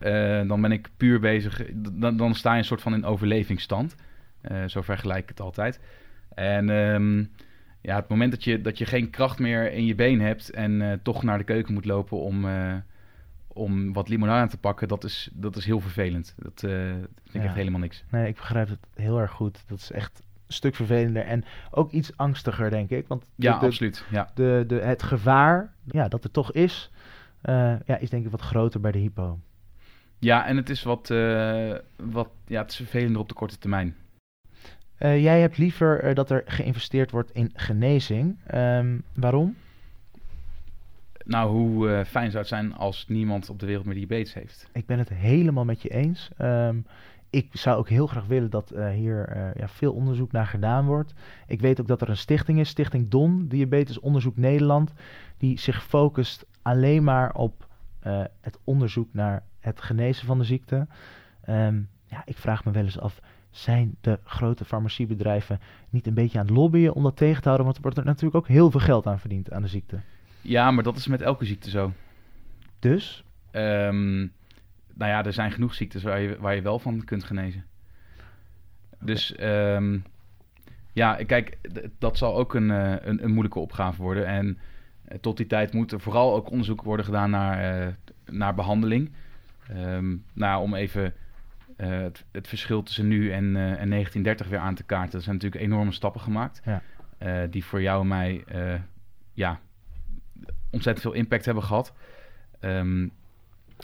Dan 0.47 0.61
ben 0.61 0.73
ik 0.73 0.89
puur 0.97 1.21
bezig. 1.21 1.63
Dan, 1.75 2.17
dan 2.17 2.35
sta 2.35 2.53
je 2.53 2.59
een 2.59 2.65
soort 2.65 2.83
van 2.83 2.95
in 2.95 3.05
overlevingsstand. 3.05 3.95
Zo 4.67 4.83
vergelijk 4.83 5.23
ik 5.23 5.29
het 5.29 5.41
altijd. 5.41 5.81
En 6.35 6.71
ehm, 6.71 7.25
ja, 7.83 7.97
het 7.97 8.09
moment 8.09 8.31
dat 8.31 8.45
je, 8.45 8.61
dat 8.61 8.79
je 8.79 8.85
geen 8.87 9.11
kracht 9.11 9.39
meer 9.39 9.73
in 9.73 9.85
je 9.87 9.95
been 9.95 10.21
hebt 10.21 10.51
en 10.51 10.83
eh, 10.83 10.99
toch 11.03 11.23
naar 11.23 11.39
de 11.39 11.45
keuken 11.45 11.75
moet 11.75 11.85
lopen 11.85 12.19
om, 12.19 12.45
eh, 12.49 12.75
om 13.47 13.93
wat 13.93 14.09
limonade 14.09 14.51
te 14.51 14.59
pakken, 14.59 14.89
dat 14.89 15.05
is, 15.05 15.29
dat 15.33 15.57
is 15.57 15.65
heel 15.65 15.81
vervelend. 15.81 16.35
Dat 16.39 16.63
eh, 16.63 16.71
vind 16.71 17.09
ik 17.35 17.41
Ja. 17.41 17.43
echt 17.43 17.55
helemaal 17.55 17.81
niks. 17.81 18.05
Nee, 18.11 18.29
ik 18.29 18.35
begrijp 18.35 18.69
het 18.69 18.87
heel 18.95 19.19
erg 19.21 19.31
goed. 19.31 19.65
Dat 19.67 19.79
is 19.79 19.91
echt 19.91 20.19
een 20.47 20.53
stuk 20.53 20.75
vervelender 20.75 21.23
en 21.25 21.45
ook 21.71 21.91
iets 21.93 22.17
angstiger, 22.17 22.71
denk 22.71 22.91
ik. 22.91 23.07
Want 23.09 23.23
de, 23.23 23.29
Ja, 23.37 23.59
de, 23.59 23.67
absoluut. 23.67 24.05
Ja. 24.11 24.31
de, 24.35 24.65
de, 24.67 24.75
het 24.75 25.03
gevaar 25.03 25.73
ja, 25.85 26.09
dat 26.09 26.25
er 26.25 26.31
toch 26.31 26.53
is, 26.53 26.91
ja, 27.43 27.99
is 27.99 28.11
denk 28.11 28.25
ik 28.25 28.31
wat 28.31 28.41
groter 28.41 28.81
bij 28.81 28.93
de 28.93 28.99
hypo. 28.99 29.39
ja, 30.19 30.47
en 30.47 30.57
het 30.57 30.71
is 30.71 30.83
wat, 30.83 31.09
wat 31.97 32.29
ja, 32.47 32.61
het 32.61 32.71
is 32.71 32.77
vervelender 32.77 33.21
op 33.21 33.29
de 33.29 33.35
korte 33.35 33.59
termijn. 33.59 33.97
Eh, 35.03 35.23
jij 35.23 35.41
hebt 35.41 35.59
liever 35.59 36.01
eh, 36.01 36.15
dat 36.15 36.31
er 36.31 36.43
geïnvesteerd 36.47 37.11
wordt 37.11 37.31
in 37.31 37.51
genezing. 37.55 38.37
Ehm, 38.47 38.99
waarom? 39.15 39.57
Nou, 41.25 41.51
hoe 41.51 41.91
eh, 41.91 42.05
fijn 42.05 42.31
zou 42.31 42.39
het 42.39 42.49
zijn 42.49 42.75
als 42.75 43.05
niemand 43.09 43.51
op 43.51 43.59
de 43.59 43.67
wereld 43.67 43.85
meer 43.85 43.95
diabetes 43.95 44.35
heeft? 44.35 44.69
Ik 44.73 44.87
ben 44.87 44.99
het 44.99 45.09
helemaal 45.09 45.65
met 45.65 45.83
je 45.83 45.89
eens. 45.89 46.31
Ehm, 46.37 46.77
ik 47.31 47.49
zou 47.53 47.79
ook 47.79 47.89
heel 47.89 48.07
graag 48.07 48.27
willen 48.27 48.51
dat 48.51 48.73
hier 48.95 49.53
ja, 49.57 49.69
veel 49.69 49.93
onderzoek 49.93 50.33
naar 50.33 50.47
gedaan 50.47 50.87
wordt. 50.87 51.15
Ik 51.47 51.61
weet 51.61 51.81
ook 51.81 51.87
dat 51.87 52.01
er 52.01 52.09
een 52.09 52.17
stichting 52.17 52.59
is, 52.59 52.69
Stichting 52.69 53.09
DON, 53.09 53.47
Diabetes 53.49 54.01
Onderzoek 54.01 54.37
Nederland, 54.37 54.93
die 55.39 55.59
zich 55.59 55.85
focust 55.85 56.47
alleen 56.63 57.05
maar 57.05 57.35
op 57.35 57.67
het 58.41 58.59
onderzoek 58.65 59.09
naar 59.13 59.43
het 59.61 59.81
genezen 59.81 60.27
van 60.27 60.39
de 60.39 60.45
ziekte. 60.45 60.87
Ehm, 61.45 61.81
ja, 62.05 62.23
ik 62.25 62.37
vraag 62.37 62.65
me 62.65 62.71
wel 62.71 62.85
eens 62.85 62.99
af, 62.99 63.21
zijn 63.53 63.97
de 64.01 64.19
grote 64.25 64.65
farmaciebedrijven 64.65 65.61
niet 65.91 66.07
een 66.07 66.15
beetje 66.15 66.39
aan 66.39 66.47
het 66.47 66.55
lobbyen 66.55 66.95
om 66.95 67.03
dat 67.03 67.17
tegen 67.17 67.43
te 67.43 67.49
houden? 67.49 67.65
Want 67.65 67.77
er 67.77 67.83
wordt 67.83 67.99
er 67.99 68.05
natuurlijk 68.05 68.37
ook 68.37 68.49
heel 68.49 68.71
veel 68.71 68.81
geld 68.81 69.07
aan 69.07 69.21
verdiend 69.21 69.53
aan 69.53 69.63
de 69.63 69.69
ziekte. 69.69 70.01
Ja, 70.41 70.71
maar 70.71 70.85
dat 70.85 70.97
is 70.97 71.07
met 71.07 71.23
elke 71.23 71.45
ziekte 71.45 71.71
zo. 71.71 71.93
Dus, 72.79 73.25
Ehm, 73.53 74.19
nou 74.95 75.11
ja, 75.11 75.25
er 75.25 75.33
zijn 75.33 75.53
genoeg 75.53 75.75
ziektes 75.75 76.03
waar 76.03 76.21
je, 76.21 76.37
waar 76.41 76.55
je 76.55 76.63
wel 76.63 76.79
van 76.79 77.05
kunt 77.05 77.25
genezen. 77.25 77.65
Dus 79.01 79.35
ehm, 79.35 79.99
ja, 80.93 81.15
kijk, 81.15 81.59
dat 81.99 82.19
zal 82.19 82.37
ook 82.37 82.55
een, 82.55 82.71
eh, 82.71 82.95
een, 83.01 83.25
een 83.25 83.31
moeilijke 83.31 83.59
opgave 83.59 84.03
worden. 84.03 84.27
En 84.27 84.59
eh, 85.05 85.19
tot 85.19 85.37
die 85.37 85.47
tijd 85.47 85.73
moet 85.73 85.93
er 85.93 86.01
vooral 86.01 86.35
ook 86.35 86.51
onderzoek 86.51 86.83
worden 86.83 87.05
gedaan 87.05 87.31
naar, 87.31 87.81
eh, 87.81 87.93
naar 88.25 88.55
behandeling. 88.55 89.13
Ehm, 89.69 90.17
nou, 90.33 90.63
om 90.63 90.75
even 90.75 91.15
het, 91.89 92.25
het 92.33 92.49
verschil 92.49 92.83
tussen 92.83 93.09
nu 93.09 93.33
en, 93.33 93.57
eh, 93.57 93.81
en 93.81 93.89
1930 93.89 94.49
weer 94.49 94.59
aan 94.59 94.75
te 94.75 94.83
kaarten. 94.83 95.19
Er 95.19 95.25
zijn 95.25 95.37
natuurlijk 95.37 95.63
enorme 95.63 95.93
stappen 95.93 96.21
gemaakt. 96.21 96.61
Ja. 96.65 96.83
eh, 97.19 97.51
die 97.51 97.65
voor 97.65 97.83
jou 97.83 98.01
en 98.01 98.09
mij 98.09 98.45
eh, 98.47 98.81
ja, 99.33 99.61
ontzettend 100.71 101.01
veel 101.01 101.13
impact 101.13 101.45
hebben 101.45 101.63
gehad. 101.63 101.95
Ehm, 102.61 103.09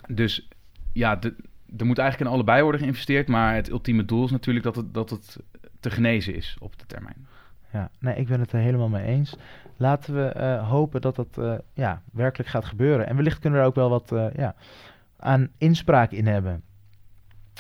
dus 0.08 0.48
ja, 0.92 1.16
de, 1.16 1.34
er 1.76 1.86
moet 1.86 1.98
eigenlijk 1.98 2.30
in 2.30 2.36
allebei 2.36 2.62
worden 2.62 2.80
geïnvesteerd. 2.80 3.28
Maar 3.28 3.54
het 3.54 3.70
ultieme 3.70 4.04
doel 4.04 4.24
is 4.24 4.30
natuurlijk 4.30 4.64
dat 4.64 4.76
het, 4.76 4.94
dat 4.94 5.10
het 5.10 5.36
te 5.80 5.90
genezen 5.90 6.34
is 6.34 6.56
op 6.60 6.78
de 6.78 6.86
termijn. 6.86 7.26
Ja, 7.72 7.90
nee, 7.98 8.14
ik 8.14 8.28
ben 8.28 8.40
het 8.40 8.52
er 8.52 8.60
helemaal 8.60 8.88
mee 8.88 9.04
eens. 9.04 9.36
Laten 9.76 10.14
we 10.14 10.24
eh, 10.24 10.68
hopen 10.68 11.00
dat 11.00 11.16
dat 11.16 11.38
eh, 11.38 11.54
ja, 11.72 12.02
werkelijk 12.12 12.50
gaat 12.50 12.64
gebeuren. 12.64 13.06
En 13.06 13.16
wellicht 13.16 13.38
kunnen 13.38 13.58
we 13.58 13.64
er 13.64 13.70
ook 13.70 13.76
wel 13.76 13.90
wat 13.90 14.12
eh, 14.12 14.26
ja, 14.34 14.54
aan 15.16 15.48
inspraak 15.58 16.10
in 16.10 16.26
hebben. 16.26 16.62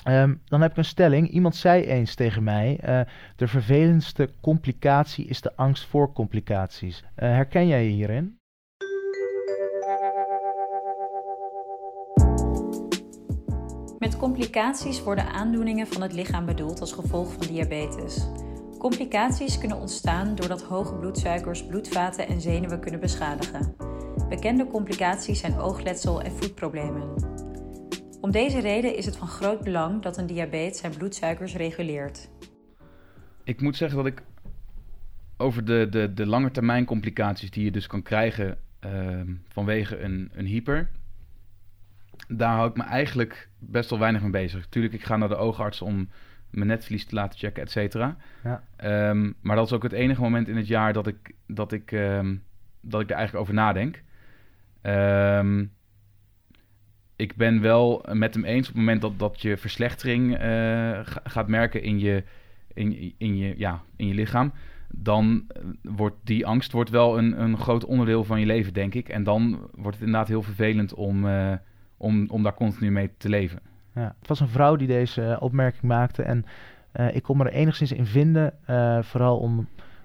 Ehm, 0.08 0.34
dan 0.44 0.60
heb 0.60 0.70
ik 0.70 0.76
een 0.76 0.84
stelling. 0.84 1.30
Iemand 1.30 1.56
zei 1.56 1.84
eens 1.84 2.14
tegen 2.14 2.42
mij: 2.42 2.78
eh, 2.80 3.00
De 3.36 3.48
vervelendste 3.48 4.30
complicatie 4.40 5.26
is 5.26 5.40
de 5.40 5.56
angst 5.56 5.86
voor 5.86 6.12
complicaties. 6.12 7.04
Eh, 7.14 7.28
herken 7.28 7.66
jij 7.66 7.84
je 7.84 7.90
hierin? 7.90 8.36
Met 13.98 14.16
complicaties 14.16 15.02
worden 15.02 15.28
aandoeningen 15.28 15.86
van 15.86 16.02
het 16.02 16.12
lichaam 16.12 16.46
bedoeld 16.46 16.80
als 16.80 16.92
gevolg 16.92 17.32
van 17.32 17.46
diabetes. 17.46 18.28
Complicaties 18.78 19.58
kunnen 19.58 19.80
ontstaan 19.80 20.34
doordat 20.34 20.62
hoge 20.62 20.94
bloedsuikers 20.94 21.66
bloedvaten 21.66 22.28
en 22.28 22.40
zenuwen 22.40 22.80
kunnen 22.80 23.00
beschadigen. 23.00 23.74
Bekende 24.28 24.66
complicaties 24.66 25.40
zijn 25.40 25.58
oogletsel 25.58 26.22
en 26.22 26.32
voetproblemen. 26.32 27.36
Om 28.20 28.30
deze 28.30 28.60
reden 28.60 28.96
is 28.96 29.04
het 29.04 29.16
van 29.16 29.28
groot 29.28 29.62
belang 29.62 30.02
dat 30.02 30.16
een 30.16 30.26
diabetes 30.26 30.78
zijn 30.78 30.96
bloedsuikers 30.96 31.56
reguleert. 31.56 32.30
Ik 33.44 33.60
moet 33.60 33.76
zeggen 33.76 33.96
dat 33.96 34.06
ik 34.06 34.22
over 35.36 35.64
de, 35.64 35.86
de, 35.90 36.14
de 36.14 36.26
lange 36.26 36.50
termijn 36.50 36.84
complicaties 36.84 37.50
die 37.50 37.64
je 37.64 37.70
dus 37.70 37.86
kan 37.86 38.02
krijgen 38.02 38.58
ehm, 38.78 39.34
vanwege 39.48 39.98
een, 40.00 40.30
een 40.32 40.46
hyper, 40.46 40.90
daar 42.28 42.54
hou 42.54 42.70
ik 42.70 42.76
me 42.76 42.82
eigenlijk 42.82 43.48
best 43.58 43.90
wel 43.90 43.98
weinig 43.98 44.22
mee 44.22 44.30
bezig. 44.30 44.66
Tuurlijk, 44.66 44.94
ik 44.94 45.04
ga 45.04 45.16
naar 45.16 45.28
de 45.28 45.36
oogarts 45.36 45.82
om 45.82 46.08
mijn 46.50 46.66
netvlies 46.66 47.06
te 47.06 47.14
laten 47.14 47.38
checken, 47.38 47.62
et 47.62 47.70
cetera. 47.70 48.16
Ja. 48.44 48.62
Ehm, 48.76 49.32
maar 49.40 49.56
dat 49.56 49.66
is 49.66 49.72
ook 49.72 49.82
het 49.82 49.92
enige 49.92 50.20
moment 50.20 50.48
in 50.48 50.56
het 50.56 50.66
jaar 50.66 50.92
dat 50.92 51.06
ik, 51.06 51.34
dat 51.46 51.72
ik, 51.72 51.92
ehm, 51.92 52.36
dat 52.80 53.00
ik 53.00 53.10
er 53.10 53.16
eigenlijk 53.16 53.44
over 53.44 53.54
nadenk. 53.54 54.02
Ehm, 54.80 55.64
ik 57.18 57.36
ben 57.36 57.60
wel 57.60 58.04
met 58.12 58.34
hem 58.34 58.44
eens 58.44 58.68
op 58.68 58.74
het 58.74 58.82
moment 58.82 59.00
dat, 59.00 59.18
dat 59.18 59.42
je 59.42 59.56
verslechtering 59.56 60.36
eh, 60.36 60.40
ga- 61.02 61.20
gaat 61.24 61.48
merken 61.48 61.82
in 61.82 61.98
je, 61.98 62.22
in, 62.74 63.14
in, 63.18 63.36
je, 63.36 63.54
ja, 63.56 63.80
in 63.96 64.06
je 64.06 64.14
lichaam. 64.14 64.52
Dan 64.88 65.44
eh, 65.48 65.62
wordt 65.82 66.16
die 66.24 66.46
angst 66.46 66.72
wordt 66.72 66.90
wel 66.90 67.18
een, 67.18 67.40
een 67.40 67.58
groot 67.58 67.84
onderdeel 67.84 68.24
van 68.24 68.40
je 68.40 68.46
leven, 68.46 68.72
denk 68.72 68.94
ik. 68.94 69.08
En 69.08 69.24
dan 69.24 69.50
wordt 69.74 69.96
het 69.96 70.06
inderdaad 70.06 70.28
heel 70.28 70.42
vervelend 70.42 70.94
om, 70.94 71.28
eh, 71.28 71.52
om, 71.96 72.30
om 72.30 72.42
daar 72.42 72.54
continu 72.54 72.90
mee 72.90 73.10
te 73.16 73.28
leven. 73.28 73.60
Ja, 73.94 74.14
het 74.18 74.28
was 74.28 74.40
een 74.40 74.48
vrouw 74.48 74.76
die 74.76 74.86
deze 74.86 75.36
opmerking 75.40 75.82
maakte 75.82 76.22
en 76.22 76.44
ik 77.12 77.22
kon 77.22 77.36
me 77.36 77.44
er 77.44 77.52
enigszins 77.52 77.92
in 77.92 78.06
vinden. 78.06 78.52
vooral 79.04 79.38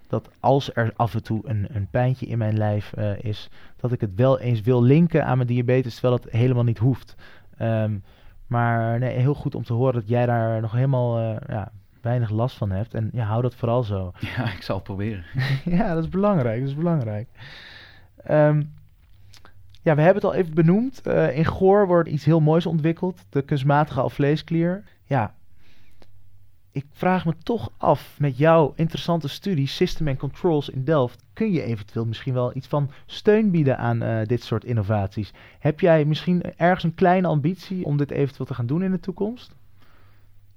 omdat 0.04 0.30
als 0.40 0.76
er 0.76 0.94
af 0.96 1.14
en 1.14 1.24
toe 1.24 1.42
een, 1.44 1.68
een 1.70 1.88
pijntje 1.88 2.26
in 2.26 2.38
mijn 2.38 2.58
lijf 2.58 2.94
eh, 2.94 3.24
is, 3.24 3.50
dat 3.76 3.92
ik 3.92 4.02
het 4.02 4.16
wel 4.16 4.40
eens 4.40 4.62
wil 4.62 4.84
linken 4.84 5.26
aan 5.26 5.36
mijn 5.38 5.48
diabetes, 5.48 5.94
terwijl 5.94 6.22
het 6.22 6.32
helemaal 6.32 6.64
niet 6.64 6.78
hoeft. 6.78 7.16
Ehm, 7.58 7.98
maar 8.48 9.00
nee, 9.00 9.18
heel 9.18 9.34
goed 9.34 9.56
om 9.56 9.64
te 9.64 9.74
horen 9.74 9.94
dat 9.94 10.08
jij 10.08 10.26
daar 10.26 10.62
nog 10.62 10.72
helemaal 10.72 11.18
eh, 11.18 11.36
ja, 11.48 11.72
weinig 12.02 12.30
last 12.30 12.58
van 12.58 12.72
hebt. 12.72 12.94
En 12.94 13.10
ja, 13.14 13.26
hou 13.26 13.42
dat 13.42 13.56
vooral 13.56 13.84
zo. 13.84 14.12
Ja, 14.36 14.54
ik 14.54 14.62
zal 14.62 14.76
het 14.76 14.84
proberen. 14.84 15.24
ja, 15.78 15.94
dat 15.94 16.04
is 16.04 16.10
belangrijk. 16.10 16.60
Dat 16.60 16.70
is 16.70 16.76
belangrijk. 16.76 17.30
Ehm, 18.24 18.64
ja, 19.82 19.96
we 19.96 20.02
hebben 20.02 20.24
het 20.24 20.32
al 20.32 20.34
even 20.34 20.54
benoemd. 20.54 21.02
Eh, 21.02 21.38
in 21.38 21.46
Goor 21.46 21.88
wordt 21.88 22.10
iets 22.10 22.26
heel 22.26 22.40
moois 22.40 22.66
ontwikkeld. 22.66 23.26
De 23.30 23.42
kunstmatige 23.42 24.02
alvleesklier. 24.02 24.84
Ja, 25.06 25.34
ik 26.74 26.86
vraag 26.92 27.26
me 27.26 27.34
toch 27.44 27.72
af 27.78 28.16
met 28.20 28.38
jouw 28.38 28.74
interessante 28.76 29.28
studie 29.28 29.68
System 29.68 30.08
and 30.08 30.18
Controls 30.18 30.70
in 30.70 30.84
Delft. 30.84 31.24
Kun 31.34 31.52
je 31.52 31.64
eventueel 31.64 32.06
misschien 32.06 32.34
wel 32.34 32.56
iets 32.56 32.68
van 32.68 32.92
steun 33.06 33.52
bieden 33.52 33.78
aan 33.78 34.02
eh, 34.02 34.26
dit 34.26 34.44
soort 34.44 34.64
innovaties? 34.64 35.34
Heb 35.60 35.80
jij 35.80 36.06
misschien 36.06 36.44
ergens 36.58 36.84
een 36.84 36.96
kleine 36.96 37.28
ambitie 37.28 37.86
om 37.86 37.98
dit 37.98 38.12
eventueel 38.12 38.46
te 38.46 38.54
gaan 38.54 38.66
doen 38.66 38.84
in 38.84 38.92
de 38.92 39.00
toekomst? 39.00 39.56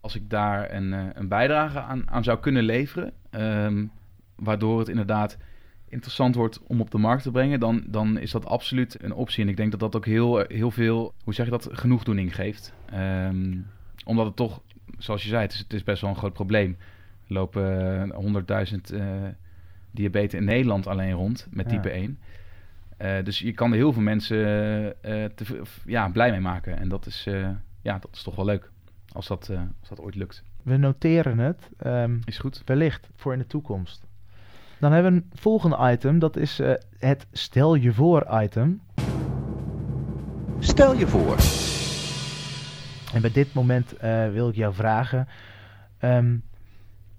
als 0.06 0.14
ik 0.14 0.30
daar 0.30 0.72
een, 0.72 0.92
eh, 0.92 1.04
een 1.12 1.28
bijdrage 1.28 1.80
aan, 1.80 2.10
aan 2.10 2.24
zou 2.24 2.38
kunnen 2.38 2.62
leveren, 2.62 3.12
ehm, 3.30 3.86
waardoor 4.36 4.78
het 4.78 4.88
inderdaad 4.88 5.36
interessant 5.88 6.34
wordt 6.34 6.60
om 6.66 6.80
op 6.80 6.90
de 6.90 6.98
markt 6.98 7.22
te 7.22 7.30
brengen, 7.30 7.60
dan, 7.60 7.84
dan 7.86 8.18
is 8.18 8.30
dat 8.30 8.46
absoluut 8.46 9.02
een 9.02 9.14
optie. 9.14 9.42
En 9.42 9.48
ik 9.48 9.56
denk 9.56 9.70
dat 9.70 9.80
dat 9.80 9.96
ook 9.96 10.04
heel, 10.04 10.44
heel 10.48 10.70
veel, 10.70 11.14
hoe 11.24 11.34
zeg 11.34 11.44
je 11.44 11.50
dat, 11.50 11.68
genoegdoening 11.70 12.34
geeft. 12.34 12.72
Ehm, 12.90 13.58
omdat 14.04 14.26
het 14.26 14.36
toch, 14.36 14.60
zoals 14.98 15.22
je 15.22 15.28
zei, 15.28 15.42
het 15.42 15.52
is, 15.52 15.58
het 15.58 15.72
is 15.72 15.82
best 15.84 16.00
wel 16.00 16.10
een 16.10 16.16
groot 16.16 16.32
probleem. 16.32 16.76
Er 17.28 17.32
lopen 17.34 17.64
eh, 18.12 18.66
100.000 18.72 18.94
eh 18.94 19.04
diabetes 19.90 20.34
in 20.40 20.44
Nederland 20.44 20.86
alleen 20.86 21.12
rond 21.12 21.46
met 21.50 21.70
Ja. 21.70 21.76
type 21.76 21.90
1. 21.90 22.18
Eh, 22.96 23.24
dus 23.24 23.38
je 23.38 23.52
kan 23.52 23.70
er 23.70 23.76
heel 23.76 23.92
veel 23.92 24.02
mensen 24.02 24.36
eh, 25.02 25.24
te, 25.24 25.62
ja, 25.86 26.08
blij 26.08 26.30
mee 26.30 26.40
maken. 26.40 26.78
En 26.78 26.88
dat 26.88 27.06
is, 27.06 27.24
eh, 27.26 27.48
ja, 27.82 27.98
dat 27.98 28.08
is 28.12 28.22
toch 28.22 28.34
wel 28.36 28.44
leuk. 28.44 28.70
Als 29.12 29.26
dat, 29.26 29.48
eh, 29.48 29.60
als 29.80 29.88
dat 29.88 30.00
ooit 30.00 30.14
lukt. 30.14 30.42
We 30.62 30.76
noteren 30.76 31.38
het. 31.38 31.68
ehm, 31.78 32.16
Is 32.24 32.38
goed. 32.38 32.62
wellicht 32.64 33.08
voor 33.14 33.32
in 33.32 33.38
de 33.38 33.46
toekomst. 33.46 34.06
Dan 34.78 34.92
hebben 34.92 35.12
we 35.12 35.18
een 35.18 35.30
volgende 35.34 35.90
item. 35.92 36.18
Dat 36.18 36.36
is 36.36 36.58
eh, 36.60 36.72
het 36.98 37.26
stel 37.32 37.74
je 37.74 37.92
voor 37.92 38.26
item. 38.42 38.80
Stel 40.58 40.94
je 40.94 41.06
voor. 41.06 41.36
En 43.16 43.22
bij 43.22 43.32
dit 43.32 43.54
moment 43.54 43.96
eh, 43.96 44.30
wil 44.30 44.48
ik 44.48 44.54
jou 44.54 44.74
vragen. 44.74 45.28
ehm, 45.98 46.36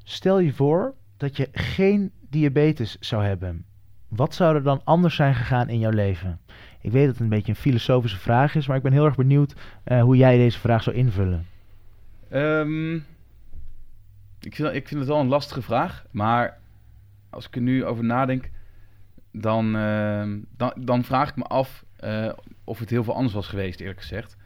stel 0.04 0.40
je 0.40 0.54
voor 0.54 0.94
dat 1.18 1.38
je 1.38 1.50
geen 1.52 2.12
diabetes 2.30 2.98
zou 3.00 3.24
hebben. 3.24 3.66
Wat 4.08 4.34
zou 4.34 4.56
er 4.56 4.64
dan 4.64 4.82
anders 4.84 5.16
zijn 5.16 5.36
gegaan 5.36 5.70
in 5.70 5.80
jouw 5.80 5.92
leven? 5.92 6.40
Ik 6.82 6.92
weet 6.92 7.06
dat 7.06 7.14
het 7.14 7.24
een 7.24 7.30
beetje 7.30 7.52
een 7.52 7.58
filosofische 7.58 8.18
vraag 8.18 8.56
is, 8.56 8.68
maar 8.68 8.78
ik 8.78 8.84
ben 8.84 8.92
heel 8.92 9.06
erg 9.06 9.16
benieuwd 9.16 9.54
eh, 9.84 10.02
hoe 10.02 10.18
jij 10.18 10.38
deze 10.38 10.60
vraag 10.60 10.84
zou 10.84 10.96
invullen. 10.96 11.46
Ehm, 12.30 12.96
ik, 14.40 14.56
vind, 14.56 14.90
het 14.90 15.08
wel 15.08 15.20
een 15.20 15.28
lastige 15.28 15.62
vraag. 15.62 16.06
Maar 16.12 16.58
als 17.30 17.48
ik 17.48 17.56
er 17.56 17.62
nu 17.62 17.86
over 17.86 18.04
nadenk, 18.04 18.50
dan, 19.32 19.76
ehm, 19.76 20.40
dan, 20.76 21.04
vraag 21.04 21.30
ik 21.30 21.36
me 21.36 21.44
af 21.44 21.86
eh, 21.96 22.32
of 22.64 22.80
het 22.80 22.90
heel 22.90 23.04
veel 23.04 23.16
anders 23.16 23.34
was 23.34 23.48
geweest, 23.48 23.80
eerlijk 23.80 24.00
gezegd. 24.00 24.38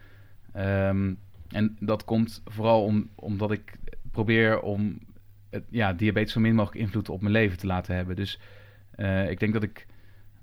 Ehm, 0.52 1.12
en 1.52 1.76
dat 1.80 2.04
komt 2.04 2.42
vooral 2.44 2.84
om, 2.84 3.10
omdat 3.14 3.50
ik 3.50 3.78
probeer 4.10 4.60
om 4.60 4.98
het, 5.50 5.64
ja, 5.70 5.92
diabetes 5.92 6.32
zo 6.32 6.40
min 6.40 6.54
mogelijk 6.54 6.84
invloed 6.84 7.08
op 7.08 7.20
mijn 7.20 7.32
leven 7.32 7.58
te 7.58 7.66
laten 7.66 7.94
hebben. 7.94 8.16
Dus 8.16 8.40
eh, 8.90 9.30
ik 9.30 9.40
denk 9.40 9.52
dat 9.52 9.62
ik 9.62 9.86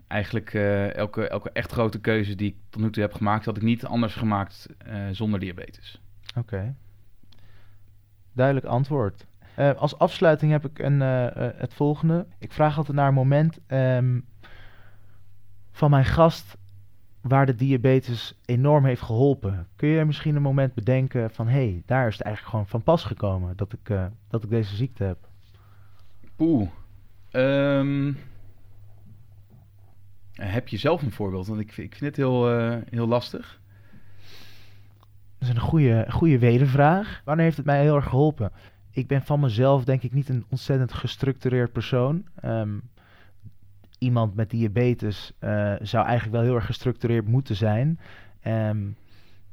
eigenlijk 0.08 0.54
eh, 0.54 0.96
elke, 0.96 1.28
elke 1.28 1.52
echt 1.52 1.72
grote 1.72 2.00
keuze 2.00 2.36
die 2.36 2.50
ik 2.50 2.56
tot 2.70 2.82
nu 2.82 2.90
toe 2.90 3.04
heb 3.04 3.14
gemaakt, 3.14 3.46
had 3.46 3.58
ik 3.58 3.64
niet 3.64 3.86
anders 3.86 4.16
gemaakt 4.16 4.68
eh, 4.78 5.08
zonder 5.12 5.40
diabetes. 5.40 6.02
Oké. 6.38 6.76
Duidelijk 8.34 8.66
antwoord. 8.66 9.28
Als 9.78 9.98
afsluiting 9.98 10.52
heb 10.52 10.66
ik 10.66 10.80
een, 10.80 11.00
het 11.00 11.74
volgende. 11.74 12.26
Ik 12.38 12.52
vraag 12.52 12.78
altijd 12.78 12.98
naar 12.98 13.08
een 13.08 13.14
moment 13.14 13.60
ehm, 13.68 14.20
van 15.72 15.90
mijn 15.90 16.06
gast 16.06 16.58
waar 17.22 17.46
de 17.46 17.56
diabetes 17.56 18.36
enorm 18.46 18.86
heeft 18.86 19.02
geholpen. 19.02 19.68
Kun 19.76 19.90
je 19.90 20.06
misschien 20.06 20.36
een 20.36 20.42
moment 20.42 20.74
bedenken 20.74 21.32
van... 21.32 21.48
hé, 21.48 21.54
hey, 21.70 21.84
daar 21.86 22.08
is 22.08 22.14
het 22.14 22.22
eigenlijk 22.22 22.56
gewoon 22.56 22.68
van 22.70 22.84
pas 22.84 23.04
gekomen 23.04 23.58
dat 23.58 23.74
ik, 23.74 23.90
eh, 23.90 24.06
dat 24.28 24.44
ik 24.44 24.50
deze 24.50 24.76
ziekte 24.76 25.04
heb. 25.04 25.18
Poeh. 26.36 26.70
Ehm, 27.32 28.14
heb 30.34 30.68
je 30.68 30.78
zelf 30.78 31.02
een 31.02 31.12
voorbeeld? 31.12 31.48
Want 31.48 31.60
ik, 31.60 31.72
vind- 31.74 31.88
ik 31.88 31.96
vind 31.98 32.06
het 32.16 32.26
heel, 32.26 32.52
eh, 32.60 32.78
heel 32.90 33.08
lastig. 33.08 33.60
Dat 35.38 35.50
is 35.50 35.56
een 35.56 35.62
goede, 35.62 36.06
goede 36.10 36.40
wedervraag. 36.40 37.22
Wanneer 37.26 37.46
heeft 37.46 37.58
het 37.58 37.66
mij 37.66 37.82
heel 37.82 37.96
erg 37.96 38.10
geholpen? 38.10 38.52
Ik 38.92 39.08
ben 39.08 39.22
van 39.22 39.40
mezelf 39.40 39.84
denk 39.84 40.04
ik 40.04 40.14
niet 40.14 40.30
een 40.30 40.46
ontzettend 40.50 40.94
gestructureerd 40.94 41.72
persoon. 41.72 42.26
Ehm, 42.36 42.78
iemand 44.00 44.36
met 44.36 44.50
diabetes 44.50 45.32
eh, 45.40 45.74
zou 45.82 46.06
eigenlijk 46.06 46.36
wel 46.36 46.42
heel 46.46 46.56
erg 46.56 46.66
gestructureerd 46.66 47.28
moeten 47.28 47.56
zijn. 47.56 48.00
Ehm, 48.42 48.88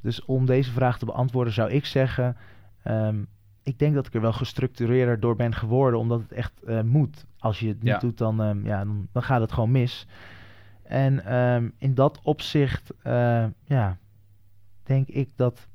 dus 0.01 0.25
om 0.25 0.45
deze 0.45 0.71
vraag 0.71 0.99
te 0.99 1.05
beantwoorden 1.05 1.53
zou 1.53 1.71
ik 1.71 1.85
zeggen... 1.85 2.37
ehm, 2.83 3.23
ik 3.63 3.79
denk 3.79 3.93
dat 3.95 4.07
ik 4.07 4.13
er 4.13 4.21
wel 4.21 4.33
gestructureerder 4.33 5.19
door 5.19 5.35
ben 5.35 5.53
geworden, 5.55 5.99
omdat 5.99 6.21
het 6.21 6.31
echt 6.31 6.63
eh, 6.63 6.81
moet. 6.81 7.25
Als 7.39 7.59
je 7.59 7.67
het 7.67 7.77
niet 7.83 7.91
Ja. 7.93 7.97
doet, 7.97 8.17
dan, 8.17 8.41
ehm, 8.41 8.65
ja, 8.65 8.85
dan, 8.85 9.07
dan 9.11 9.23
gaat 9.23 9.41
het 9.41 9.51
gewoon 9.51 9.71
mis. 9.71 10.07
En 10.83 11.23
in 11.77 11.93
dat 11.93 12.19
opzicht, 12.23 12.93
eh, 13.03 13.45
ja, 13.65 13.97
denk 14.83 15.07
ik 15.07 15.29
dat 15.35 15.67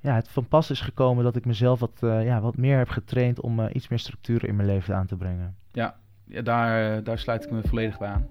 ja, 0.00 0.14
het 0.14 0.28
van 0.28 0.48
pas 0.48 0.70
is 0.70 0.80
gekomen 0.80 1.24
dat 1.24 1.36
ik 1.36 1.44
mezelf 1.44 1.80
wat, 1.80 1.98
ja, 2.00 2.40
wat 2.40 2.56
meer 2.56 2.78
heb 2.78 2.88
getraind 2.88 3.40
om 3.40 3.68
iets 3.72 3.88
meer 3.88 3.98
structuur 3.98 4.44
in 4.44 4.56
mijn 4.56 4.68
leven 4.68 4.96
aan 4.96 5.06
te 5.06 5.16
brengen. 5.16 5.56
Ja, 5.72 5.96
daar, 6.24 7.02
daar 7.02 7.18
sluit 7.18 7.44
ik 7.44 7.50
me 7.50 7.60
volledig 7.64 7.98
bij 7.98 8.08
aan. 8.08 8.26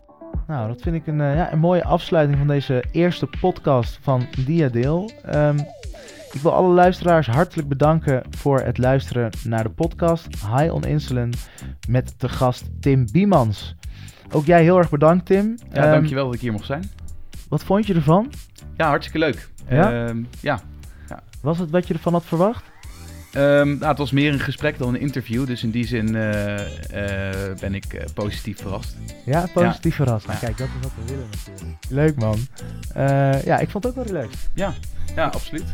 Nou, 0.47 0.67
dat 0.67 0.81
vind 0.81 0.95
ik 0.95 1.07
een, 1.07 1.21
eh, 1.21 1.35
ja, 1.35 1.51
een 1.51 1.59
mooie 1.59 1.83
afsluiting 1.83 2.37
van 2.37 2.47
deze 2.47 2.83
eerste 2.91 3.27
podcast 3.39 3.99
van 4.01 4.27
Diadeel. 4.45 5.11
Ehm 5.25 5.57
ik 6.33 6.41
wil 6.41 6.53
alle 6.53 6.73
luisteraars 6.73 7.27
hartelijk 7.27 7.67
bedanken 7.67 8.23
voor 8.29 8.59
het 8.59 8.77
luisteren 8.77 9.29
naar 9.43 9.63
de 9.63 9.69
podcast 9.69 10.27
High 10.27 10.73
on 10.73 10.83
Insulin 10.83 11.33
met 11.87 12.13
de 12.17 12.29
gast 12.29 12.69
Tim 12.79 13.07
Biemans. 13.11 13.75
Ook 14.31 14.45
jij 14.45 14.63
heel 14.63 14.77
erg 14.77 14.89
bedankt, 14.89 15.25
Tim. 15.25 15.57
Ja, 15.71 15.81
Ehm, 15.83 15.91
dankjewel 15.91 16.25
dat 16.25 16.33
ik 16.33 16.39
hier 16.39 16.51
mocht 16.51 16.65
zijn. 16.65 16.89
Wat 17.49 17.63
vond 17.63 17.87
je 17.87 17.93
ervan? 17.93 18.31
Ja, 18.77 18.87
hartstikke 18.87 19.19
leuk. 19.19 19.49
Ja? 19.69 20.05
Ehm, 20.07 20.23
ja. 20.39 20.59
Was 21.41 21.59
het 21.59 21.69
wat 21.69 21.87
je 21.87 21.93
ervan 21.93 22.13
had 22.13 22.25
verwacht? 22.25 22.71
Ehm, 23.33 23.67
nou, 23.67 23.85
het 23.85 23.97
was 23.97 24.11
meer 24.11 24.33
een 24.33 24.39
gesprek 24.39 24.77
dan 24.77 24.93
een 24.93 24.99
interview. 24.99 25.47
Dus 25.47 25.63
in 25.63 25.71
die 25.71 25.87
zin 25.87 26.15
eh, 26.15 26.59
eh, 27.49 27.57
ben 27.59 27.75
ik 27.75 27.93
eh, 27.93 28.05
positief 28.13 28.57
verrast. 28.57 28.95
Ja, 29.25 29.47
positief 29.53 29.95
verrast. 29.95 30.27
Nou, 30.27 30.39
Ja. 30.41 30.45
kijk, 30.45 30.57
dat 30.57 30.67
is 30.67 30.73
wat 30.81 30.91
we 31.05 31.13
willen 31.13 31.29
natuurlijk. 31.47 31.77
Leuk 31.89 32.15
man. 32.15 32.37
Ja, 33.45 33.59
ik 33.59 33.69
vond 33.69 33.83
het 33.83 33.97
ook 33.97 34.05
wel 34.05 34.15
relaxed. 34.15 34.49
Ja, 34.53 34.73
absoluut. 35.15 35.65